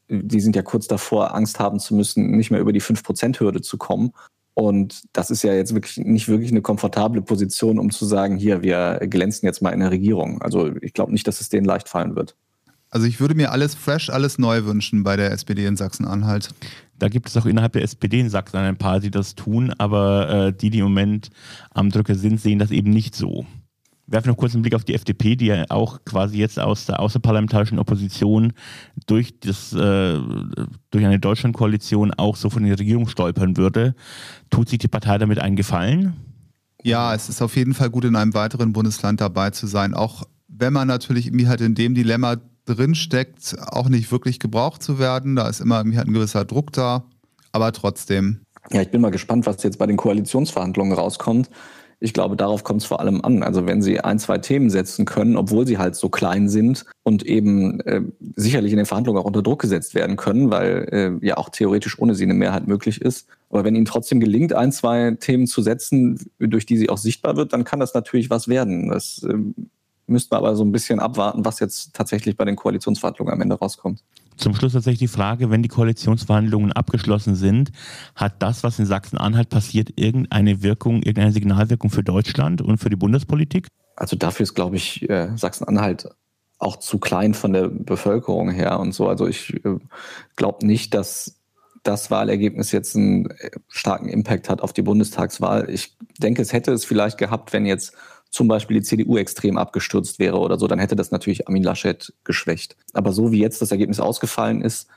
die 0.09 0.41
sind 0.41 0.57
ja 0.57 0.63
kurz 0.63 0.87
davor, 0.87 1.35
Angst 1.35 1.59
haben 1.59 1.81
zu 1.81 1.95
müssen, 1.95 2.31
nicht 2.33 2.51
mehr 2.51 2.61
über 2.61 2.73
die 2.73 2.83
5%-Hürde 2.83 3.63
zu 3.63 3.79
kommen. 3.79 4.13
Und 4.55 5.03
das 5.13 5.31
ist 5.31 5.43
ja 5.43 5.53
jetzt 5.53 5.75
wirklich 5.75 5.99
nicht 5.99 6.29
wirklich 6.29 6.51
eine 6.51 6.63
komfortable 6.63 7.21
Position, 7.21 7.79
um 7.79 7.91
zu 7.91 8.07
sagen, 8.07 8.37
hier, 8.39 8.63
wir 8.63 9.01
glänzen 9.01 9.47
jetzt 9.47 9.61
mal 9.61 9.71
in 9.71 9.81
der 9.81 9.91
Regierung. 9.91 10.41
Also 10.41 10.75
ich 10.81 10.95
glaube 10.95 11.13
nicht, 11.13 11.27
dass 11.29 11.41
es 11.41 11.51
denen 11.51 11.67
leicht 11.67 11.89
fallen 11.89 12.17
wird. 12.17 12.37
Also 12.97 13.09
ich 13.09 13.21
würde 13.21 13.35
mir 13.35 13.53
alles 13.53 13.75
fresh, 13.75 14.09
alles 14.09 14.39
neu 14.39 14.65
wünschen 14.65 15.03
bei 15.03 15.17
der 15.17 15.31
SPD 15.31 15.67
in 15.67 15.77
Sachsen-Anhalt. 15.77 16.55
Da 16.99 17.11
gibt 17.11 17.29
es 17.29 17.37
auch 17.37 17.45
innerhalb 17.45 17.75
der 17.75 17.83
SPD 17.83 18.21
in 18.21 18.31
Sachsen 18.31 18.57
ein 18.57 18.79
paar, 18.79 19.01
die 19.01 19.11
das 19.11 19.35
tun, 19.35 19.71
aber 19.77 20.31
äh, 20.31 20.53
die, 20.55 20.71
die 20.71 20.79
im 20.79 20.85
Moment 20.85 21.29
am 21.75 21.91
Drücker 21.91 22.15
sind, 22.15 22.41
sehen 22.41 22.59
das 22.59 22.71
eben 22.71 22.89
nicht 22.89 23.15
so. 23.15 23.45
Werfen 24.07 24.31
noch 24.31 24.39
kurz 24.39 24.55
einen 24.55 24.63
Blick 24.63 24.75
auf 24.75 24.85
die 24.85 24.95
FDP, 24.95 25.37
die 25.37 25.45
ja 25.45 25.67
auch 25.69 26.07
quasi 26.07 26.39
jetzt 26.39 26.59
aus 26.59 26.87
der 26.87 26.99
außerparlamentarischen 27.01 27.79
Opposition 27.79 28.55
durch, 29.07 29.41
das, 29.41 29.75
äh, 29.75 30.19
durch 30.91 31.05
eine 31.05 31.19
Deutschlandkoalition 31.19 32.15
auch 32.15 32.37
so 32.37 32.49
von 32.49 32.63
der 32.63 32.79
Regierung 32.79 33.09
stolpern 33.09 33.59
würde. 33.59 33.95
Tut 34.49 34.71
sich 34.71 34.79
die 34.79 34.89
Partei 34.89 35.19
damit 35.19 35.39
einen 35.39 35.57
Gefallen? 35.57 36.15
Ja, 36.83 37.15
es 37.15 37.29
ist 37.29 37.43
auf 37.43 37.57
jeden 37.57 37.75
Fall 37.75 37.91
gut, 37.91 38.07
in 38.07 38.17
einem 38.17 38.33
weiteren 38.33 38.73
Bundesland 38.73 39.21
dabei 39.21 39.51
zu 39.51 39.67
sein. 39.67 39.93
Auch 39.93 40.23
wenn 40.49 40.73
man 40.73 40.89
natürlich 40.89 41.27
irgendwie 41.27 41.49
halt 41.49 41.61
in 41.61 41.75
dem 41.75 41.95
Dilemma 41.95 42.37
drinsteckt, 42.67 43.57
auch 43.61 43.89
nicht 43.89 44.13
wirklich 44.13 44.39
gebraucht 44.39 44.83
zu 44.83 44.99
werden. 44.99 45.37
Da 45.37 45.49
ist 45.49 45.61
immer 45.61 45.77
halt 45.77 45.87
ein 46.09 46.13
gewisser 46.13 46.45
Druck 46.45 46.73
da, 46.73 47.05
aber 47.53 47.73
trotzdem. 47.73 48.41
Ja, 48.71 48.83
ich 48.83 48.91
bin 48.91 49.01
mal 49.01 49.11
gespannt, 49.11 49.47
was 49.47 49.63
jetzt 49.63 49.79
bei 49.79 49.87
den 49.87 49.97
Koalitionsverhandlungen 49.97 50.93
rauskommt. 50.93 51.51
Ich 51.99 52.13
glaube, 52.13 52.37
darauf 52.37 52.63
kommt 52.63 52.83
es 52.83 52.87
vor 52.87 53.01
allem 53.01 53.23
an. 53.23 53.43
Also 53.43 53.65
wenn 53.65 53.81
sie 53.81 54.01
ein, 54.01 54.19
zwei 54.19 54.37
Themen 54.37 54.69
setzen 54.69 55.07
können, 55.07 55.37
obwohl 55.39 55.67
sie 55.67 55.79
halt 55.79 55.97
so 55.97 56.11
klein 56.11 56.49
sind 56.49 56.85
und 57.05 57.25
eben 57.25 57.81
äh, 57.81 58.03
sicherlich 58.35 58.73
in 58.73 58.77
den 58.77 58.85
Verhandlungen 58.85 59.19
auch 59.19 59.25
unter 59.25 59.43
Druck 59.43 59.63
gesetzt 59.63 59.95
werden 59.95 60.17
können, 60.17 60.51
weil 60.51 60.89
äh, 61.23 61.27
ja 61.27 61.39
auch 61.39 61.49
theoretisch 61.49 61.99
ohne 61.99 62.15
sie 62.15 62.25
eine 62.25 62.35
Mehrheit 62.35 62.67
möglich 62.67 63.01
ist. 63.01 63.29
Aber 63.49 63.65
wenn 63.65 63.75
ihnen 63.75 63.87
trotzdem 63.87 64.21
gelingt, 64.21 64.53
ein, 64.53 64.73
zwei 64.73 65.13
Themen 65.13 65.47
zu 65.47 65.63
setzen, 65.63 66.19
durch 66.39 66.67
die 66.67 66.77
sie 66.77 66.91
auch 66.91 66.99
sichtbar 66.99 67.37
wird, 67.37 67.55
dann 67.55 67.65
kann 67.65 67.81
das 67.81 67.95
natürlich 67.95 68.29
was 68.29 68.47
werden. 68.47 68.91
Das 68.91 69.23
äh, 69.23 69.39
müssten 70.07 70.33
wir 70.33 70.39
aber 70.39 70.57
so 70.57 70.65
ein 70.65 70.73
bisschen 70.73 71.01
abwarten, 71.01 71.45
was 71.45 71.61
jetzt 71.61 71.95
tatsächlich 71.95 72.37
bei 72.37 72.45
den 72.45 72.57
Koalitionsverhandlungen 72.57 73.33
am 73.33 73.41
Ende 73.41 73.57
rauskommt. 73.57 74.03
Zum 74.37 74.55
Schluss 74.55 74.75
tatsächlich 74.75 75.11
die 75.11 75.17
Frage, 75.17 75.51
wenn 75.51 75.63
die 75.63 75.69
Koalitionsverhandlungen 75.69 76.73
abgeschlossen 76.73 77.35
sind, 77.35 77.73
hat 78.15 78.35
das, 78.41 78.63
was 78.63 78.79
in 78.79 78.85
Sachsen-Anhalt 78.85 79.49
passiert, 79.49 79.91
irgendeine 79.97 80.63
Wirkung, 80.63 80.97
irgendeine 80.97 81.33
Signalwirkung 81.33 81.91
für 81.91 82.03
Deutschland 82.03 82.61
und 82.61 82.79
für 82.79 82.91
die 82.91 82.97
Bundespolitik? 82.97 83.69
Also 83.97 84.15
dafür 84.15 84.45
ist, 84.45 84.55
glaube 84.55 84.77
ich, 84.77 85.09
äh, 85.09 85.35
Sachsen-Anhalt 85.37 86.09
auch 86.59 86.77
zu 86.77 86.99
klein 86.99 87.35
von 87.35 87.53
der 87.53 87.69
Bevölkerung 87.69 88.51
her 88.51 88.79
und 88.79 88.93
so. 88.93 89.09
Also 89.09 89.27
ich 89.27 89.55
äh, 89.65 89.79
glaube 90.37 90.67
nicht, 90.67 90.93
dass 90.93 91.37
das 91.83 92.11
Wahlergebnis 92.11 92.73
jetzt 92.73 92.97
einen 92.97 93.31
äh, 93.31 93.51
starken 93.69 94.09
Impact 94.09 94.51
hat 94.51 94.61
auf 94.61 94.73
die 94.73 94.83
Bundestagswahl. 94.83 95.71
Ich 95.71 95.97
denke, 96.19 96.43
es 96.43 96.53
hätte 96.53 96.73
es 96.73 96.85
vielleicht 96.85 97.19
gehabt, 97.19 97.53
wenn 97.53 97.65
jetzt 97.65 97.95
zum 98.31 98.49
Beispiel 98.49 98.79
die 98.79 98.83
CDU 98.83 99.17
extrem 99.17 99.57
abgestürzt 99.57 100.19
wäre 100.19 100.39
oder 100.39 100.59
so, 100.59 100.67
dann 100.67 100.79
hätte 100.79 100.97
das 100.97 101.11
natürlich 101.11 101.47
Armin 101.49 101.63
Laschet 101.63 102.13
geschwächt. 102.25 102.77
Aber 102.93 103.13
so 103.13 103.33
wie 103.33 103.41
jetzt 103.41 103.63
das 103.63 103.71
Ergebnis 103.71 104.01
ausgefallen 104.01 104.63
ist, 104.63 104.89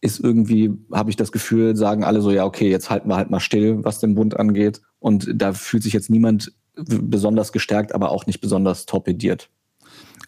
ist 0.00 0.20
irgendwie, 0.20 0.70
habe 0.92 1.10
ich 1.10 1.16
das 1.16 1.32
Gefühl, 1.32 1.76
sagen 1.76 2.04
alle 2.04 2.20
so, 2.20 2.30
ja, 2.30 2.44
okay, 2.44 2.70
jetzt 2.70 2.90
halten 2.90 3.08
wir 3.08 3.16
halt 3.16 3.30
mal 3.30 3.40
still, 3.40 3.82
was 3.84 4.00
den 4.00 4.14
Bund 4.14 4.38
angeht. 4.38 4.82
Und 4.98 5.30
da 5.34 5.54
fühlt 5.54 5.82
sich 5.82 5.94
jetzt 5.94 6.10
niemand 6.10 6.52
besonders 6.74 7.52
gestärkt, 7.52 7.94
aber 7.94 8.10
auch 8.10 8.26
nicht 8.26 8.40
besonders 8.40 8.84
torpediert. 8.84 9.48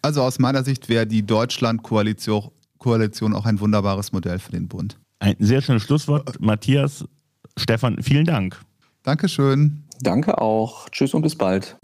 Also 0.01 0.21
aus 0.21 0.39
meiner 0.39 0.63
Sicht 0.63 0.89
wäre 0.89 1.05
die 1.05 1.25
Deutschland-Koalition 1.25 2.51
Koalition 2.77 3.33
auch 3.33 3.45
ein 3.45 3.59
wunderbares 3.59 4.11
Modell 4.11 4.39
für 4.39 4.51
den 4.51 4.67
Bund. 4.67 4.97
Ein 5.19 5.35
sehr 5.39 5.61
schönes 5.61 5.83
Schlusswort. 5.83 6.39
Matthias, 6.39 7.05
Stefan, 7.57 8.01
vielen 8.01 8.25
Dank. 8.25 8.59
Dankeschön. 9.03 9.83
Danke 10.01 10.39
auch. 10.39 10.89
Tschüss 10.89 11.13
und 11.13 11.23
bis 11.23 11.35
bald. 11.35 11.77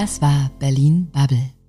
Das 0.00 0.22
war 0.22 0.50
Berlin 0.58 1.10
Bubble. 1.12 1.59